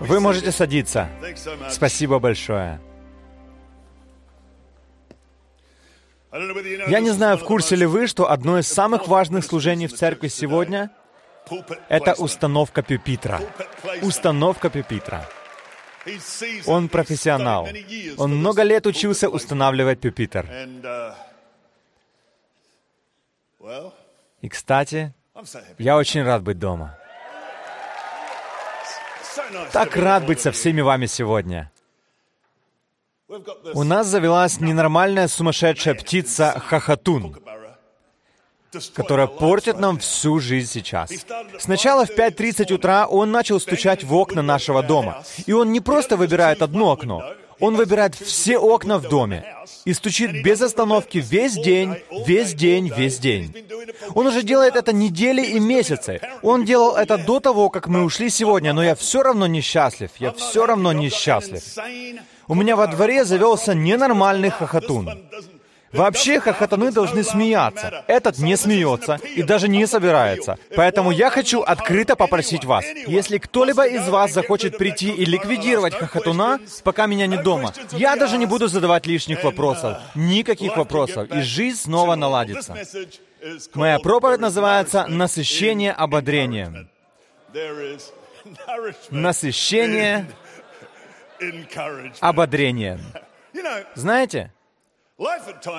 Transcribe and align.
Вы 0.00 0.20
можете 0.20 0.52
садиться. 0.52 1.08
Спасибо 1.70 2.18
большое. 2.18 2.80
Я 6.88 7.00
не 7.00 7.10
знаю, 7.10 7.38
в 7.38 7.44
курсе 7.44 7.74
ли 7.76 7.86
вы, 7.86 8.06
что 8.06 8.30
одно 8.30 8.58
из 8.58 8.68
самых 8.68 9.08
важных 9.08 9.44
служений 9.44 9.86
в 9.86 9.94
церкви 9.94 10.28
сегодня— 10.28 10.90
это 11.88 12.12
установка 12.14 12.82
пюпитра. 12.82 13.40
Установка 14.02 14.68
пюпитра. 14.68 15.26
Он 16.66 16.88
профессионал. 16.88 17.68
Он 18.18 18.36
много 18.36 18.62
лет 18.62 18.86
учился 18.86 19.28
устанавливать 19.28 20.00
пюпитр. 20.00 20.46
И, 24.42 24.48
кстати, 24.48 25.14
я 25.78 25.96
очень 25.96 26.22
рад 26.22 26.42
быть 26.42 26.58
дома. 26.58 26.97
Так 29.72 29.96
рад 29.96 30.26
быть 30.26 30.40
со 30.40 30.52
всеми 30.52 30.80
вами 30.80 31.06
сегодня. 31.06 31.70
У 33.74 33.82
нас 33.82 34.06
завелась 34.06 34.60
ненормальная 34.60 35.28
сумасшедшая 35.28 35.94
птица 35.94 36.58
Хахатун, 36.66 37.36
которая 38.94 39.26
портит 39.26 39.78
нам 39.78 39.98
всю 39.98 40.40
жизнь 40.40 40.70
сейчас. 40.70 41.10
Сначала 41.58 42.06
в 42.06 42.10
5.30 42.10 42.72
утра 42.72 43.06
он 43.06 43.30
начал 43.30 43.60
стучать 43.60 44.02
в 44.02 44.14
окна 44.14 44.42
нашего 44.42 44.82
дома. 44.82 45.22
И 45.46 45.52
он 45.52 45.72
не 45.72 45.80
просто 45.80 46.16
выбирает 46.16 46.62
одно 46.62 46.92
окно, 46.92 47.34
он 47.60 47.76
выбирает 47.76 48.14
все 48.14 48.58
окна 48.58 48.98
в 48.98 49.08
доме 49.08 49.44
и 49.84 49.92
стучит 49.92 50.42
без 50.42 50.60
остановки 50.62 51.18
весь 51.18 51.54
день, 51.54 51.96
весь 52.26 52.54
день, 52.54 52.92
весь 52.94 53.18
день. 53.18 53.54
Он 54.14 54.26
уже 54.26 54.42
делает 54.42 54.76
это 54.76 54.92
недели 54.92 55.44
и 55.44 55.58
месяцы. 55.58 56.20
Он 56.42 56.64
делал 56.64 56.96
это 56.96 57.18
до 57.18 57.40
того, 57.40 57.70
как 57.70 57.88
мы 57.88 58.04
ушли 58.04 58.30
сегодня, 58.30 58.72
но 58.72 58.82
я 58.82 58.94
все 58.94 59.22
равно 59.22 59.46
несчастлив. 59.46 60.10
Я 60.18 60.32
все 60.32 60.66
равно 60.66 60.92
несчастлив. 60.92 61.62
У 62.46 62.54
меня 62.54 62.76
во 62.76 62.86
дворе 62.86 63.24
завелся 63.24 63.74
ненормальный 63.74 64.50
хохотун. 64.50 65.28
Вообще 65.92 66.40
хохотуны 66.40 66.92
должны 66.92 67.24
смеяться. 67.24 68.04
Этот 68.06 68.38
не 68.38 68.56
смеется 68.56 69.18
и 69.36 69.42
даже 69.42 69.68
не 69.68 69.86
собирается. 69.86 70.58
Поэтому 70.76 71.10
я 71.10 71.30
хочу 71.30 71.62
открыто 71.62 72.16
попросить 72.16 72.64
вас, 72.64 72.84
если 73.06 73.38
кто-либо 73.38 73.86
из 73.86 74.08
вас 74.08 74.32
захочет 74.32 74.76
прийти 74.78 75.10
и 75.10 75.24
ликвидировать 75.24 75.94
хохотуна, 75.94 76.60
пока 76.84 77.06
меня 77.06 77.26
не 77.26 77.36
дома, 77.36 77.72
я 77.92 78.16
даже 78.16 78.38
не 78.38 78.46
буду 78.46 78.68
задавать 78.68 79.06
лишних 79.06 79.44
вопросов. 79.44 79.98
Никаких 80.14 80.76
вопросов. 80.76 81.30
И 81.30 81.40
жизнь 81.40 81.78
снова 81.78 82.14
наладится. 82.14 82.76
Моя 83.74 83.98
проповедь 83.98 84.40
называется 84.40 85.06
«Насыщение 85.06 85.92
ободрением». 85.92 86.88
Насыщение 89.10 90.26
ободрением. 92.20 93.00
Знаете, 93.94 94.52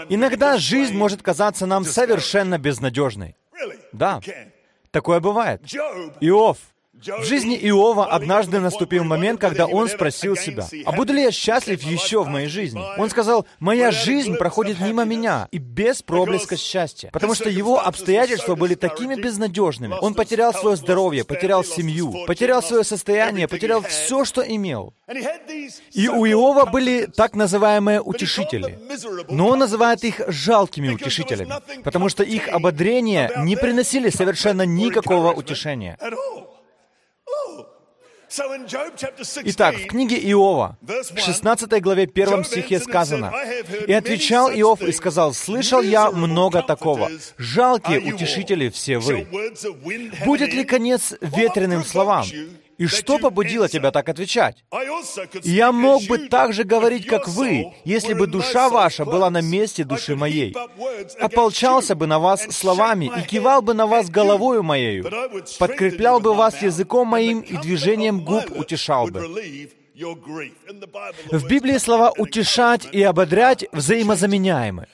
Иногда 0.09 0.57
жизнь 0.57 0.95
может 0.95 1.21
казаться 1.21 1.65
нам 1.65 1.85
совершенно 1.85 2.57
безнадежной. 2.57 3.35
Да, 3.91 4.19
такое 4.91 5.19
бывает. 5.19 5.61
Иов 6.21 6.57
в 7.01 7.23
жизни 7.23 7.55
Иова 7.55 8.07
однажды 8.07 8.59
наступил 8.59 9.03
момент, 9.03 9.39
когда 9.39 9.65
он 9.65 9.87
спросил 9.89 10.35
себя, 10.35 10.67
«А 10.85 10.91
буду 10.91 11.13
ли 11.13 11.23
я 11.23 11.31
счастлив 11.31 11.81
еще 11.81 12.23
в 12.23 12.27
моей 12.27 12.47
жизни?» 12.47 12.81
Он 12.97 13.09
сказал, 13.09 13.45
«Моя 13.59 13.91
жизнь 13.91 14.35
проходит 14.35 14.79
мимо 14.79 15.05
меня 15.05 15.47
и 15.51 15.57
без 15.57 16.01
проблеска 16.01 16.57
счастья, 16.57 17.09
потому 17.11 17.35
что 17.35 17.49
его 17.49 17.79
обстоятельства 17.79 18.55
были 18.55 18.75
такими 18.75 19.15
безнадежными. 19.15 19.95
Он 20.01 20.13
потерял 20.13 20.53
свое 20.53 20.75
здоровье, 20.75 21.23
потерял 21.23 21.63
семью, 21.63 22.25
потерял 22.25 22.61
свое 22.61 22.83
состояние, 22.83 23.47
потерял 23.47 23.81
все, 23.81 24.25
что 24.25 24.41
имел. 24.41 24.93
И 25.91 26.07
у 26.07 26.25
Иова 26.25 26.65
были 26.65 27.05
так 27.05 27.35
называемые 27.35 28.01
утешители. 28.01 28.77
Но 29.29 29.47
он 29.47 29.59
называет 29.59 30.03
их 30.03 30.21
жалкими 30.27 30.89
утешителями, 30.89 31.53
потому 31.83 32.09
что 32.09 32.23
их 32.23 32.47
ободрения 32.47 33.31
не 33.37 33.55
приносили 33.55 34.09
совершенно 34.09 34.63
никакого 34.65 35.31
утешения. 35.33 35.97
Итак, 39.45 39.75
в 39.75 39.87
книге 39.87 40.17
Иова, 40.31 40.77
в 40.81 41.19
16 41.19 41.81
главе 41.81 42.03
1 42.03 42.43
стихе 42.43 42.79
сказано, 42.79 43.33
«И 43.87 43.93
отвечал 43.93 44.49
Иов 44.51 44.81
и 44.81 44.91
сказал, 44.91 45.33
«Слышал 45.33 45.81
я 45.81 46.11
много 46.11 46.61
такого. 46.61 47.09
Жалкие 47.37 47.99
утешители 48.13 48.69
все 48.69 48.99
вы. 48.99 49.27
Будет 50.25 50.53
ли 50.53 50.63
конец 50.63 51.15
ветреным 51.21 51.83
словам? 51.83 52.25
И 52.79 52.87
что 52.87 53.19
побудило 53.19 53.67
тебя 53.67 53.91
так 53.91 54.07
отвечать? 54.07 54.63
Я 55.43 55.71
мог 55.73 56.01
бы 56.03 56.29
так 56.29 56.53
же 56.53 56.63
говорить, 56.63 57.05
как 57.05 57.27
вы, 57.27 57.73
если 57.83 58.13
бы 58.13 58.25
душа 58.25 58.69
ваша 58.69 59.03
была 59.03 59.29
на 59.29 59.41
месте 59.41 59.83
души 59.83 60.15
моей. 60.15 60.55
Ополчался 61.19 61.93
бы 61.93 62.07
на 62.07 62.19
вас 62.19 62.47
словами 62.51 63.11
и 63.17 63.21
кивал 63.27 63.61
бы 63.61 63.73
на 63.73 63.85
вас 63.85 64.09
головою 64.09 64.63
моею, 64.63 65.11
подкреплял 65.59 66.21
бы 66.21 66.33
вас 66.33 66.61
языком 66.61 67.09
моим 67.09 67.41
и 67.41 67.57
движением 67.57 68.23
губ 68.23 68.45
утешал 68.57 69.07
бы. 69.07 69.27
В 69.99 71.47
Библии 71.47 71.77
слова 71.77 72.13
«утешать» 72.17 72.87
и 72.89 73.03
«ободрять» 73.03 73.65
взаимозаменяемы. 73.73 74.87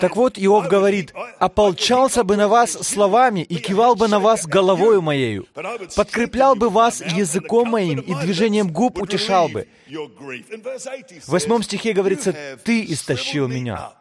Так 0.00 0.16
вот, 0.16 0.38
Иов 0.38 0.68
говорит, 0.68 1.12
«ополчался 1.38 2.24
бы 2.24 2.36
на 2.36 2.48
вас 2.48 2.72
словами 2.72 3.40
и 3.40 3.56
кивал 3.56 3.94
бы 3.94 4.08
на 4.08 4.18
вас 4.20 4.46
головою 4.46 5.02
моею, 5.02 5.46
подкреплял 5.94 6.54
бы 6.54 6.70
вас 6.70 7.02
языком 7.02 7.68
моим 7.68 8.00
и 8.00 8.14
движением 8.14 8.72
губ 8.72 8.98
утешал 8.98 9.50
бы». 9.50 9.68
В 9.86 11.28
восьмом 11.28 11.62
стихе 11.62 11.92
говорится, 11.92 12.34
«ты 12.64 12.86
истощил 12.86 13.48
меня». 13.48 13.92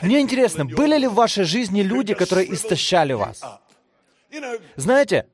Мне 0.00 0.20
интересно, 0.20 0.64
были 0.64 0.96
ли 0.98 1.08
в 1.08 1.14
вашей 1.14 1.42
жизни 1.44 1.82
люди, 1.82 2.14
которые 2.14 2.52
истощали 2.54 3.14
вас? 3.14 3.40
Знаете, 4.76 5.26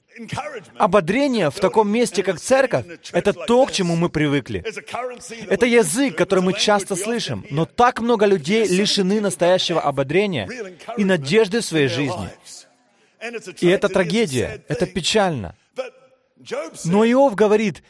Ободрение 0.77 1.51
в 1.51 1.61
таком 1.61 1.89
месте, 1.91 2.23
как 2.23 2.41
церковь, 2.41 2.85
это 3.13 3.33
то, 3.33 3.67
к 3.67 3.73
чему 3.73 3.97
мы 3.97 4.09
привыкли. 4.09 4.65
Это 5.49 5.67
язык, 5.67 6.17
который 6.17 6.41
мы 6.41 6.53
часто 6.53 6.97
слышим, 6.97 7.45
но 7.51 7.65
так 7.65 8.01
много 8.01 8.27
людей 8.27 8.67
лишены 8.67 9.21
настоящего 9.21 9.81
ободрения 9.81 10.49
и 10.97 11.05
надежды 11.05 11.61
в 11.61 11.65
своей 11.65 11.89
жизни. 11.89 12.31
И 13.61 13.67
это 13.67 13.89
трагедия, 13.89 14.63
это 14.69 14.87
печально. 14.87 15.55
Но 16.85 17.05
Иов 17.05 17.35
говорит, 17.35 17.83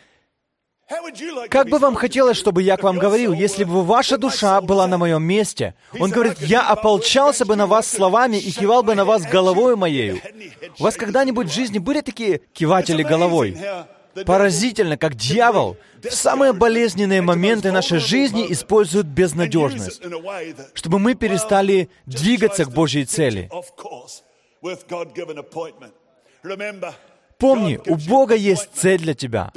как 1.51 1.69
бы 1.69 1.79
вам 1.79 1.95
хотелось, 1.95 2.39
чтобы 2.39 2.63
я 2.63 2.77
к 2.77 2.83
вам 2.83 2.99
говорил, 2.99 3.33
если 3.33 3.65
бы 3.65 3.83
ваша 3.83 4.17
душа 4.17 4.61
была 4.61 4.87
на 4.87 4.97
моем 4.97 5.23
месте? 5.23 5.75
Он 5.99 6.11
говорит, 6.11 6.41
я 6.41 6.67
ополчался 6.67 7.45
бы 7.45 7.57
на 7.57 7.67
вас 7.67 7.87
словами 7.87 8.37
и 8.37 8.51
кивал 8.51 8.83
бы 8.83 8.95
на 8.95 9.05
вас 9.05 9.23
головой 9.23 9.77
моею. 9.77 10.21
У 10.79 10.83
вас 10.83 10.97
когда-нибудь 10.97 11.49
в 11.49 11.53
жизни 11.53 11.79
были 11.79 12.01
такие 12.01 12.41
киватели 12.53 13.03
головой? 13.03 13.59
Поразительно, 14.25 14.97
как 14.97 15.15
дьявол 15.15 15.77
в 16.03 16.13
самые 16.13 16.53
болезненные 16.53 17.23
моменты 17.23 17.71
нашей 17.71 17.99
жизни 17.99 18.51
использует 18.51 19.07
безнадежность, 19.07 20.01
чтобы 20.75 20.99
мы 20.99 21.15
перестали 21.15 21.91
двигаться 22.07 22.65
к 22.65 22.73
Божьей 22.73 23.05
цели. 23.05 23.51
Помни, 27.39 27.79
у 27.87 27.95
Бога 27.95 28.35
есть 28.35 28.69
цель 28.75 29.01
для 29.01 29.15
тебя. 29.15 29.53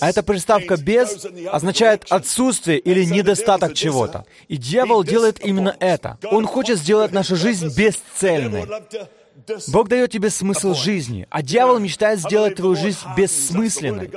А 0.00 0.08
эта 0.08 0.22
приставка 0.22 0.76
«без» 0.76 1.26
означает 1.50 2.06
отсутствие 2.10 2.78
или 2.78 3.04
недостаток 3.04 3.74
чего-то. 3.74 4.24
И 4.46 4.56
дьявол 4.56 5.02
делает 5.02 5.44
именно 5.44 5.74
это. 5.80 6.18
Он 6.30 6.46
хочет 6.46 6.78
сделать 6.78 7.10
нашу 7.10 7.34
жизнь 7.34 7.74
бесцельной. 7.76 8.66
Бог 9.68 9.88
дает 9.88 10.12
тебе 10.12 10.30
смысл 10.30 10.74
жизни, 10.74 11.26
а 11.30 11.42
дьявол 11.42 11.78
мечтает 11.78 12.20
сделать 12.20 12.56
твою 12.56 12.76
жизнь 12.76 12.98
бессмысленной. 13.16 14.10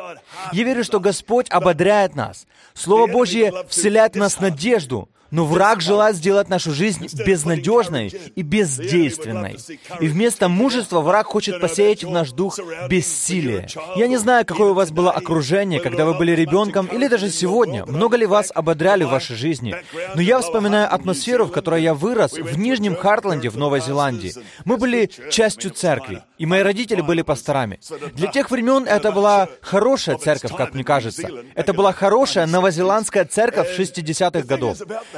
Я 0.52 0.64
верю, 0.64 0.84
что 0.84 1.00
Господь 1.00 1.50
ободряет 1.50 2.16
нас. 2.16 2.46
Слово 2.74 3.08
Божье 3.08 3.54
вселяет 3.68 4.14
в 4.14 4.20
нас 4.20 4.40
надежду, 4.40 5.10
но 5.32 5.46
враг 5.46 5.82
желает 5.82 6.16
сделать 6.16 6.50
нашу 6.50 6.72
жизнь 6.72 7.08
безнадежной 7.26 8.14
и 8.36 8.42
бездейственной. 8.42 9.58
И 10.00 10.08
вместо 10.08 10.50
мужества 10.50 11.02
враг 11.02 11.28
хочет 11.28 11.60
посеять 11.60 12.04
в 12.04 12.10
наш 12.10 12.32
дух 12.32 12.60
бессилие. 12.90 13.68
Я 13.96 14.08
не 14.08 14.18
знаю, 14.18 14.46
какое 14.46 14.72
у 14.72 14.74
вас 14.74 14.92
было 14.92 15.12
окружение, 15.12 15.80
когда 15.80 16.06
вы 16.06 16.14
были 16.14 16.34
ребенком, 16.34 16.88
или 16.88 17.08
даже 17.08 17.30
сегодня. 17.30 17.86
Много 17.86 18.18
ли 18.18 18.26
вас 18.26 18.52
ободряли 18.54 19.04
в 19.04 19.10
вашей 19.10 19.36
жизни? 19.36 19.76
Но 20.16 20.22
я 20.22 20.40
вспоминаю 20.40 20.94
атмосферу, 20.94 21.46
в 21.46 21.52
которой 21.52 21.82
я 21.82 21.94
вырос, 21.94 22.34
в 22.34 22.58
Нижнем 22.58 22.96
Хартленде, 22.96 23.50
в 23.50 23.58
Новой 23.58 23.82
Зеландии. 23.82 24.34
Мы 24.66 24.78
были 24.78 25.10
частью 25.30 25.72
церкви, 25.72 26.24
и 26.38 26.46
мои 26.46 26.62
родители 26.62 27.02
были 27.02 27.22
пасторами. 27.22 27.80
Для 28.14 28.28
тех 28.28 28.52
времен 28.52 28.86
это 28.86 29.12
была 29.12 29.48
хорошая 29.62 30.18
церковь, 30.18 30.54
как 30.56 30.74
мне 30.74 30.84
кажется. 30.84 31.30
Это 31.56 31.74
была 31.74 31.94
хорошая 31.94 32.48
новозеландская 32.48 33.26
церковь 33.26 33.80
60-х 33.80 34.42
годов. 34.42 34.78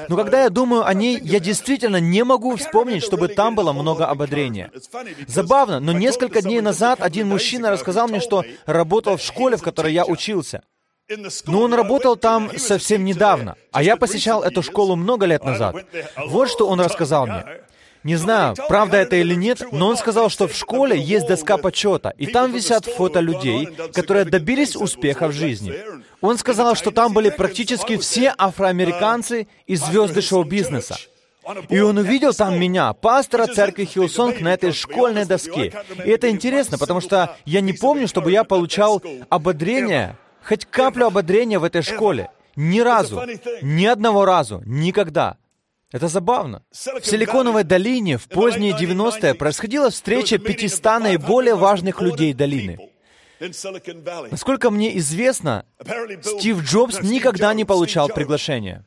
Но 0.09 0.15
когда 0.15 0.43
я 0.43 0.49
думаю 0.49 0.85
о 0.85 0.93
ней, 0.93 1.19
я 1.21 1.39
действительно 1.39 1.97
не 1.97 2.23
могу 2.23 2.55
вспомнить, 2.55 3.03
чтобы 3.03 3.27
там 3.27 3.55
было 3.55 3.73
много 3.73 4.05
ободрения. 4.07 4.71
Забавно, 5.27 5.79
но 5.79 5.91
несколько 5.91 6.41
дней 6.41 6.61
назад 6.61 7.01
один 7.01 7.27
мужчина 7.27 7.71
рассказал 7.71 8.07
мне, 8.07 8.19
что 8.19 8.43
работал 8.65 9.17
в 9.17 9.21
школе, 9.21 9.57
в 9.57 9.61
которой 9.61 9.93
я 9.93 10.05
учился. 10.05 10.63
Но 11.47 11.61
он 11.61 11.73
работал 11.73 12.15
там 12.15 12.57
совсем 12.57 13.03
недавно, 13.03 13.55
а 13.71 13.83
я 13.83 13.97
посещал 13.97 14.41
эту 14.41 14.61
школу 14.61 14.95
много 14.95 15.25
лет 15.25 15.43
назад. 15.43 15.75
Вот 16.27 16.49
что 16.49 16.67
он 16.67 16.79
рассказал 16.79 17.27
мне. 17.27 17.43
Не 18.03 18.17
знаю, 18.17 18.55
правда 18.67 18.97
это 18.97 19.15
или 19.15 19.33
нет, 19.33 19.63
но 19.71 19.87
он 19.87 19.97
сказал, 19.97 20.29
что 20.29 20.47
в 20.47 20.53
школе 20.53 20.99
есть 20.99 21.25
доска 21.25 21.57
почета, 21.57 22.13
и 22.17 22.25
там 22.25 22.51
висят 22.51 22.85
фото 22.85 23.21
людей, 23.21 23.69
которые 23.93 24.25
добились 24.25 24.75
успеха 24.75 25.27
в 25.29 25.31
жизни. 25.31 25.73
Он 26.23 26.37
сказал, 26.37 26.73
что 26.75 26.91
там 26.91 27.11
были 27.11 27.29
практически 27.29 27.97
все 27.97 28.33
афроамериканцы 28.37 29.45
и 29.67 29.75
звезды 29.75 30.21
шоу-бизнеса. 30.21 30.95
И 31.67 31.81
он 31.81 31.97
увидел 31.97 32.33
там 32.33 32.57
меня, 32.57 32.93
пастора 32.93 33.45
церкви 33.45 33.83
Hillsong, 33.83 34.39
на 34.39 34.53
этой 34.53 34.71
школьной 34.71 35.25
доске. 35.25 35.73
И 36.05 36.09
это 36.09 36.29
интересно, 36.29 36.77
потому 36.77 37.01
что 37.01 37.35
я 37.43 37.59
не 37.59 37.73
помню, 37.73 38.07
чтобы 38.07 38.31
я 38.31 38.45
получал 38.45 39.03
ободрение, 39.27 40.15
хоть 40.41 40.63
каплю 40.63 41.07
ободрения 41.07 41.59
в 41.59 41.65
этой 41.65 41.81
школе. 41.81 42.29
Ни 42.55 42.79
разу. 42.79 43.21
Ни 43.61 43.85
одного 43.85 44.23
разу. 44.23 44.63
Никогда. 44.65 45.35
Это 45.91 46.07
забавно. 46.07 46.63
В 46.71 47.05
Силиконовой 47.05 47.65
долине 47.65 48.17
в 48.17 48.29
поздние 48.29 48.71
90-е 48.71 49.33
происходила 49.33 49.89
встреча 49.89 50.37
500 50.37 51.01
наиболее 51.01 51.55
важных 51.55 51.99
людей 51.99 52.33
долины. 52.33 52.92
Насколько 53.39 54.69
мне 54.69 54.97
известно, 54.97 55.65
Стив 56.21 56.61
Джобс 56.63 57.01
никогда 57.01 57.53
не 57.53 57.65
получал 57.65 58.09
приглашения. 58.09 58.85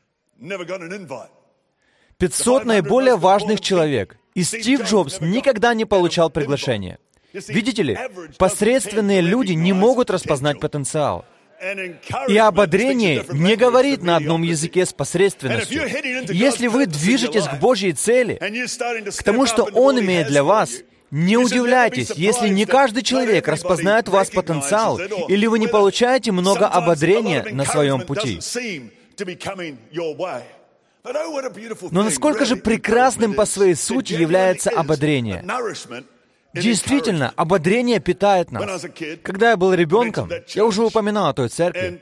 500 2.17 2.65
наиболее 2.65 3.15
важных 3.15 3.61
человек, 3.61 4.17
и 4.33 4.43
Стив 4.43 4.83
Джобс 4.83 5.21
никогда 5.21 5.73
не 5.73 5.85
получал 5.85 6.29
приглашения. 6.29 6.99
Видите 7.33 7.83
ли, 7.83 7.97
посредственные 8.37 9.21
люди 9.21 9.53
не 9.53 9.73
могут 9.73 10.09
распознать 10.09 10.59
потенциал. 10.59 11.25
И 12.27 12.37
ободрение 12.37 13.25
не 13.31 13.55
говорит 13.55 14.03
на 14.03 14.17
одном 14.17 14.43
языке 14.43 14.85
с 14.85 14.93
посредственностью. 14.93 15.87
Если 16.29 16.67
вы 16.67 16.85
движетесь 16.85 17.45
к 17.45 17.59
Божьей 17.59 17.93
цели, 17.93 18.35
к 18.37 19.23
тому, 19.23 19.45
что 19.45 19.63
Он 19.63 19.99
имеет 19.99 20.27
для 20.27 20.43
вас, 20.43 20.83
не 21.11 21.37
удивляйтесь, 21.37 22.11
если 22.15 22.49
не 22.49 22.65
каждый 22.65 23.03
человек 23.03 23.47
распознает 23.47 24.07
в 24.07 24.11
вас 24.11 24.29
потенциал, 24.29 24.99
или 24.99 25.45
вы 25.47 25.59
не 25.59 25.67
получаете 25.67 26.31
много 26.31 26.67
ободрения 26.67 27.45
на 27.51 27.65
своем 27.65 28.01
пути. 28.01 28.39
Но 31.91 32.03
насколько 32.03 32.45
же 32.45 32.55
прекрасным 32.57 33.33
по 33.33 33.45
своей 33.45 33.75
сути 33.75 34.13
является 34.13 34.69
ободрение? 34.69 35.43
Действительно, 36.53 37.33
ободрение 37.35 37.99
питает 37.99 38.51
нас. 38.51 38.85
Когда 39.23 39.51
я 39.51 39.57
был 39.57 39.73
ребенком, 39.73 40.29
я 40.49 40.65
уже 40.65 40.83
упоминал 40.83 41.29
о 41.29 41.33
той 41.33 41.49
церкви. 41.49 42.01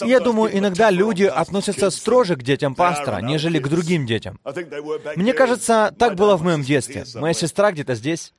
Я 0.00 0.20
думаю, 0.20 0.56
иногда 0.56 0.90
люди 0.90 1.24
относятся 1.24 1.90
строже 1.90 2.36
к 2.36 2.42
детям 2.42 2.74
пастора, 2.74 3.20
нежели 3.20 3.58
к 3.58 3.68
другим 3.68 4.06
детям. 4.06 4.40
Мне 5.14 5.32
кажется, 5.32 5.94
так 5.98 6.14
было 6.14 6.36
в 6.36 6.42
моем 6.42 6.62
детстве. 6.62 7.04
Моя 7.14 7.34
сестра 7.34 7.72
где-то 7.72 7.94
здесь. 7.94 8.32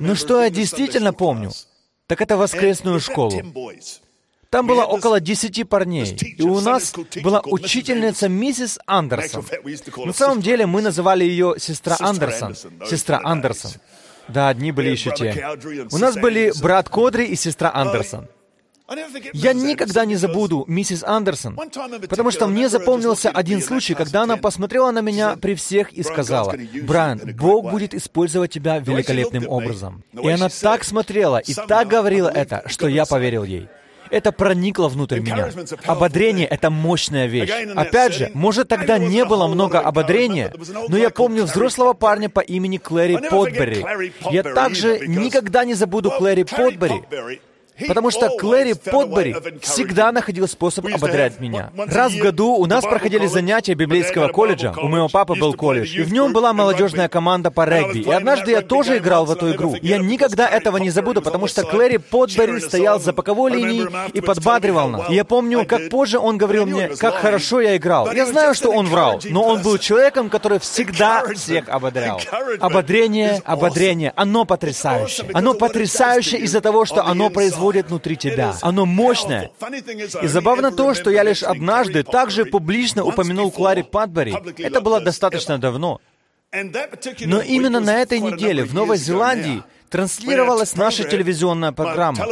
Но 0.00 0.14
что 0.14 0.42
я 0.42 0.50
действительно 0.50 1.12
помню, 1.12 1.50
так 2.06 2.20
это 2.20 2.36
воскресную 2.36 3.00
школу. 3.00 3.42
Там 4.50 4.66
было 4.66 4.84
около 4.84 5.20
десяти 5.20 5.62
парней, 5.62 6.16
и 6.36 6.42
у 6.42 6.60
нас 6.60 6.92
была 7.22 7.40
учительница 7.44 8.28
миссис 8.28 8.78
Андерсон. 8.86 9.44
На 10.04 10.12
самом 10.12 10.40
деле 10.40 10.66
мы 10.66 10.82
называли 10.82 11.24
ее 11.24 11.54
сестра 11.58 11.96
Андерсон. 12.00 12.56
Сестра 12.84 13.20
Андерсон. 13.22 13.72
Да, 14.28 14.48
одни 14.48 14.70
были 14.70 14.90
еще 14.90 15.12
те. 15.12 15.46
У 15.92 15.98
нас 15.98 16.16
были 16.16 16.52
брат 16.60 16.88
Кодри 16.88 17.26
и 17.26 17.36
сестра 17.36 17.72
Андерсон. 17.72 18.28
Я 19.32 19.52
никогда 19.52 20.04
не 20.04 20.16
забуду 20.16 20.64
миссис 20.66 21.04
Андерсон, 21.04 21.56
потому 22.08 22.30
что 22.30 22.46
мне 22.46 22.68
запомнился 22.68 23.30
один 23.30 23.62
случай, 23.62 23.94
когда 23.94 24.22
она 24.22 24.36
посмотрела 24.36 24.90
на 24.90 25.00
меня 25.00 25.36
при 25.36 25.54
всех 25.54 25.92
и 25.92 26.02
сказала, 26.02 26.54
«Брайан, 26.82 27.20
Бог 27.36 27.70
будет 27.70 27.94
использовать 27.94 28.50
тебя 28.50 28.78
великолепным 28.78 29.48
образом». 29.48 30.02
И 30.20 30.28
она 30.28 30.48
так 30.48 30.84
смотрела 30.84 31.38
и 31.38 31.54
так 31.54 31.88
говорила 31.88 32.28
это, 32.28 32.62
что 32.66 32.88
я 32.88 33.06
поверил 33.06 33.44
ей. 33.44 33.68
Это 34.10 34.32
проникло 34.32 34.88
внутрь 34.88 35.20
меня. 35.20 35.50
Ободрение— 35.84 36.46
это 36.48 36.68
мощная 36.68 37.26
вещь. 37.26 37.50
Опять 37.76 38.14
же, 38.14 38.30
может, 38.34 38.66
тогда 38.66 38.98
не 38.98 39.24
было 39.24 39.46
много 39.46 39.78
ободрения, 39.78 40.52
но 40.88 40.96
я 40.96 41.10
помню 41.10 41.44
взрослого 41.44 41.92
парня 41.92 42.28
по 42.28 42.40
имени 42.40 42.78
Клэри 42.78 43.18
Потбери. 43.30 43.86
Я 44.32 44.42
также 44.42 45.06
никогда 45.06 45.64
не 45.64 45.74
забуду 45.74 46.10
Клэри 46.10 46.42
Потбери, 46.42 47.04
Потому 47.88 48.10
что 48.10 48.28
Клэри 48.36 48.74
Потбери 48.74 49.36
всегда 49.60 50.12
находил 50.12 50.48
способ 50.48 50.86
ободрять 50.86 51.40
меня. 51.40 51.70
Раз 51.76 52.12
в 52.12 52.18
году 52.18 52.54
у 52.54 52.66
нас 52.66 52.84
проходили 52.84 53.26
занятия 53.26 53.74
библейского 53.74 54.28
колледжа, 54.28 54.74
у 54.76 54.88
моего 54.88 55.08
папы 55.08 55.34
был 55.34 55.54
колледж, 55.54 55.96
и 55.96 56.02
в 56.02 56.12
нем 56.12 56.32
была 56.32 56.52
молодежная 56.52 57.08
команда 57.08 57.50
по 57.50 57.64
регби. 57.64 58.00
И 58.00 58.10
однажды 58.10 58.52
я 58.52 58.62
тоже 58.62 58.98
играл 58.98 59.24
в 59.24 59.30
эту 59.30 59.52
игру. 59.52 59.74
Я 59.80 59.98
никогда 59.98 60.48
этого 60.48 60.78
не 60.78 60.90
забуду, 60.90 61.22
потому 61.22 61.46
что 61.46 61.62
Клэри 61.62 61.98
Потбери 61.98 62.58
стоял 62.60 63.00
за 63.00 63.12
боковой 63.12 63.52
линией 63.52 63.86
и 64.12 64.20
подбадривал 64.20 64.88
нас. 64.88 65.10
И 65.10 65.14
я 65.14 65.24
помню, 65.24 65.64
как 65.66 65.88
позже 65.88 66.18
он 66.18 66.38
говорил 66.38 66.66
мне, 66.66 66.88
как 66.88 67.14
хорошо 67.16 67.60
я 67.60 67.76
играл. 67.76 68.10
Я 68.12 68.26
знаю, 68.26 68.54
что 68.54 68.70
он 68.70 68.86
врал, 68.86 69.20
но 69.24 69.42
он 69.44 69.62
был 69.62 69.78
человеком, 69.78 70.30
который 70.30 70.58
всегда 70.58 71.24
всех 71.34 71.68
ободрял. 71.68 72.20
Ободрение, 72.60 73.42
ободрение, 73.44 74.12
оно 74.16 74.44
потрясающее. 74.44 75.30
Оно 75.32 75.54
потрясающее 75.54 76.40
из-за 76.40 76.60
того, 76.60 76.84
что 76.84 77.04
оно 77.04 77.30
производит 77.30 77.69
происходит 77.70 77.88
внутри 77.88 78.16
тебя. 78.16 78.54
Оно 78.62 78.86
мощное. 78.86 79.50
И 80.22 80.26
забавно 80.26 80.70
то, 80.70 80.94
что 80.94 81.10
я 81.10 81.22
лишь 81.22 81.42
однажды 81.42 82.02
также 82.02 82.44
публично 82.44 83.04
упомянул 83.04 83.50
Клари 83.50 83.82
Патбери. 83.82 84.34
Это 84.58 84.80
было 84.80 85.00
достаточно 85.00 85.58
давно. 85.58 86.00
Но 86.52 87.40
именно 87.40 87.80
на 87.80 88.02
этой 88.02 88.20
неделе 88.20 88.64
в 88.64 88.74
Новой 88.74 88.96
Зеландии 88.96 89.62
транслировалась 89.88 90.76
наша 90.76 91.04
телевизионная 91.04 91.72
программа. 91.72 92.26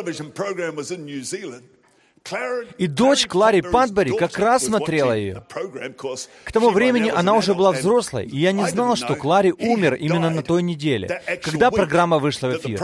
И 2.79 2.87
дочь 2.89 3.27
Клари 3.27 3.61
Патбери 3.61 4.11
как 4.17 4.39
раз 4.39 4.67
смотрела 4.67 5.13
ее. 5.17 5.45
К 6.45 6.53
тому 6.53 6.71
времени 6.71 7.11
она 7.15 7.35
уже 7.35 7.55
была 7.55 7.73
взрослой, 7.73 8.27
и 8.27 8.39
я 8.39 8.53
не 8.53 8.67
знал, 8.67 8.97
что 8.97 9.15
Клари 9.15 9.53
умер 9.53 9.95
именно 9.95 10.29
на 10.31 10.43
той 10.43 10.63
неделе, 10.63 11.23
когда 11.43 11.71
программа 11.71 12.19
вышла 12.19 12.49
в 12.49 12.57
эфир. 12.57 12.79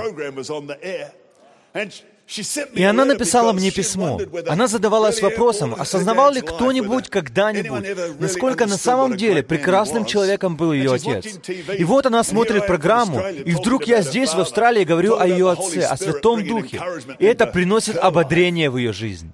И 2.75 2.82
она 2.82 3.05
написала 3.05 3.53
мне 3.53 3.71
письмо. 3.71 4.19
Она 4.49 4.66
задавалась 4.66 5.21
вопросом, 5.21 5.75
осознавал 5.78 6.33
ли 6.33 6.40
кто-нибудь 6.40 7.11
когда-нибудь, 7.11 8.19
насколько 8.19 8.66
на 8.66 8.78
самом 8.78 9.16
деле 9.16 9.43
прекрасным 9.43 10.04
человеком 10.07 10.57
был 10.57 10.73
ее 10.73 10.95
отец. 10.95 11.38
И 11.76 11.85
вот 11.85 12.07
она 12.07 12.25
смотрит 12.25 12.66
программу, 12.66 13.21
и 13.28 13.52
вдруг 13.52 13.85
я 13.85 14.00
здесь, 14.02 14.33
в 14.33 14.40
Австралии, 14.40 14.85
говорю 14.85 15.19
о 15.19 15.26
ее 15.26 15.50
отце, 15.50 15.83
о 15.83 15.97
Святом 15.97 16.47
Духе. 16.47 16.81
И 17.19 17.26
это 17.26 17.47
приносит 17.47 17.97
ободрение 17.97 18.71
в 18.71 18.78
ее 18.78 18.93
жизнь. 18.93 19.31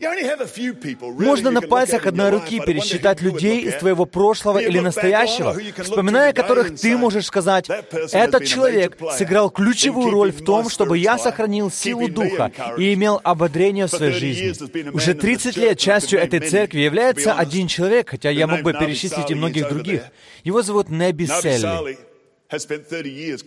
Можно 1.00 1.50
на 1.50 1.62
пальцах 1.62 2.06
одной 2.06 2.30
руки 2.30 2.61
пересчитать 2.61 3.20
людей 3.20 3.61
из 3.61 3.75
твоего 3.76 4.04
прошлого 4.04 4.59
или 4.59 4.80
настоящего, 4.80 5.56
вспоминая 5.78 6.32
которых 6.32 6.78
ты 6.78 6.97
можешь 6.97 7.26
сказать, 7.26 7.68
этот 8.12 8.44
человек 8.47 8.99
сыграл 9.16 9.50
ключевую 9.50 10.11
роль 10.11 10.32
в 10.32 10.44
том, 10.44 10.68
чтобы 10.68 10.99
я 10.99 11.18
сохранил 11.18 11.70
силу 11.70 12.09
Духа 12.09 12.50
и 12.80 12.94
имел 12.94 13.20
ободрение 13.22 13.87
в 13.87 13.90
своей 13.90 14.12
жизни. 14.12 14.90
Уже 14.92 15.14
30 15.14 15.56
лет 15.56 15.78
частью 15.78 16.18
этой 16.18 16.40
церкви 16.40 16.80
является 16.80 17.34
один 17.34 17.68
человек, 17.68 18.10
хотя 18.10 18.30
я 18.30 18.46
мог 18.46 18.62
бы 18.62 18.72
перечислить 18.72 19.30
и 19.30 19.34
многих 19.34 19.68
других. 19.68 20.04
Его 20.44 20.62
зовут 20.62 20.88
Неби 20.88 21.26
Селли. 21.26 22.09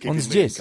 Он 0.06 0.18
здесь. 0.18 0.58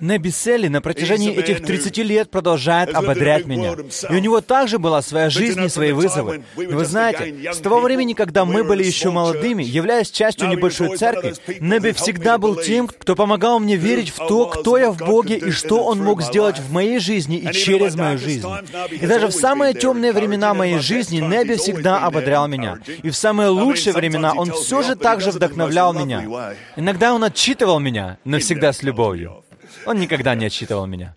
Неби 0.00 0.30
Селли 0.30 0.68
на 0.68 0.80
протяжении 0.82 1.34
этих 1.34 1.64
30 1.64 1.98
лет 1.98 2.30
продолжает 2.30 2.94
ободрять 2.94 3.46
меня. 3.46 3.74
И 4.10 4.14
у 4.14 4.18
него 4.18 4.40
также 4.40 4.78
была 4.78 5.00
своя 5.02 5.30
жизнь 5.30 5.64
и 5.64 5.68
свои 5.68 5.92
вызовы. 5.92 6.42
И 6.58 6.66
вы 6.66 6.84
знаете, 6.84 7.52
с 7.52 7.58
того 7.58 7.80
времени, 7.80 8.12
когда 8.12 8.44
мы 8.44 8.64
были 8.64 8.84
еще 8.84 9.10
молодыми, 9.10 9.62
являясь 9.62 10.10
частью 10.10 10.48
небольшой 10.48 10.96
церкви, 10.96 11.34
Неби 11.60 11.92
всегда 11.92 12.38
был 12.38 12.56
тем, 12.56 12.86
кто 12.86 13.16
помогал 13.16 13.60
мне 13.60 13.76
верить 13.76 14.10
в 14.10 14.16
то, 14.16 14.46
кто 14.46 14.76
я 14.76 14.90
в 14.90 14.98
Боге 14.98 15.38
и 15.38 15.50
что 15.50 15.84
Он 15.84 16.02
мог 16.02 16.22
сделать 16.22 16.58
в 16.58 16.72
моей 16.72 16.98
жизни 16.98 17.38
и 17.38 17.52
через 17.52 17.94
мою 17.94 18.18
жизнь. 18.18 18.46
И 18.90 19.06
даже 19.06 19.28
в 19.28 19.32
самые 19.32 19.72
темные 19.72 20.12
времена 20.12 20.52
моей 20.52 20.78
жизни 20.78 21.18
Неби 21.18 21.56
всегда 21.56 21.98
ободрял 22.00 22.46
меня. 22.46 22.78
И 23.02 23.10
в 23.10 23.16
самые 23.16 23.48
лучшие 23.48 23.94
времена 23.94 24.32
Он 24.34 24.52
все 24.52 24.82
же 24.82 24.96
также 24.96 25.30
вдохновлял 25.30 25.94
меня. 25.94 26.54
Иногда 26.76 27.14
Он 27.14 27.24
отчитывал 27.24 27.80
меня, 27.86 28.18
но 28.24 28.38
всегда 28.38 28.72
с 28.72 28.82
любовью. 28.82 29.44
Он 29.86 29.98
никогда 29.98 30.34
не 30.34 30.46
отчитывал 30.46 30.86
меня. 30.86 31.14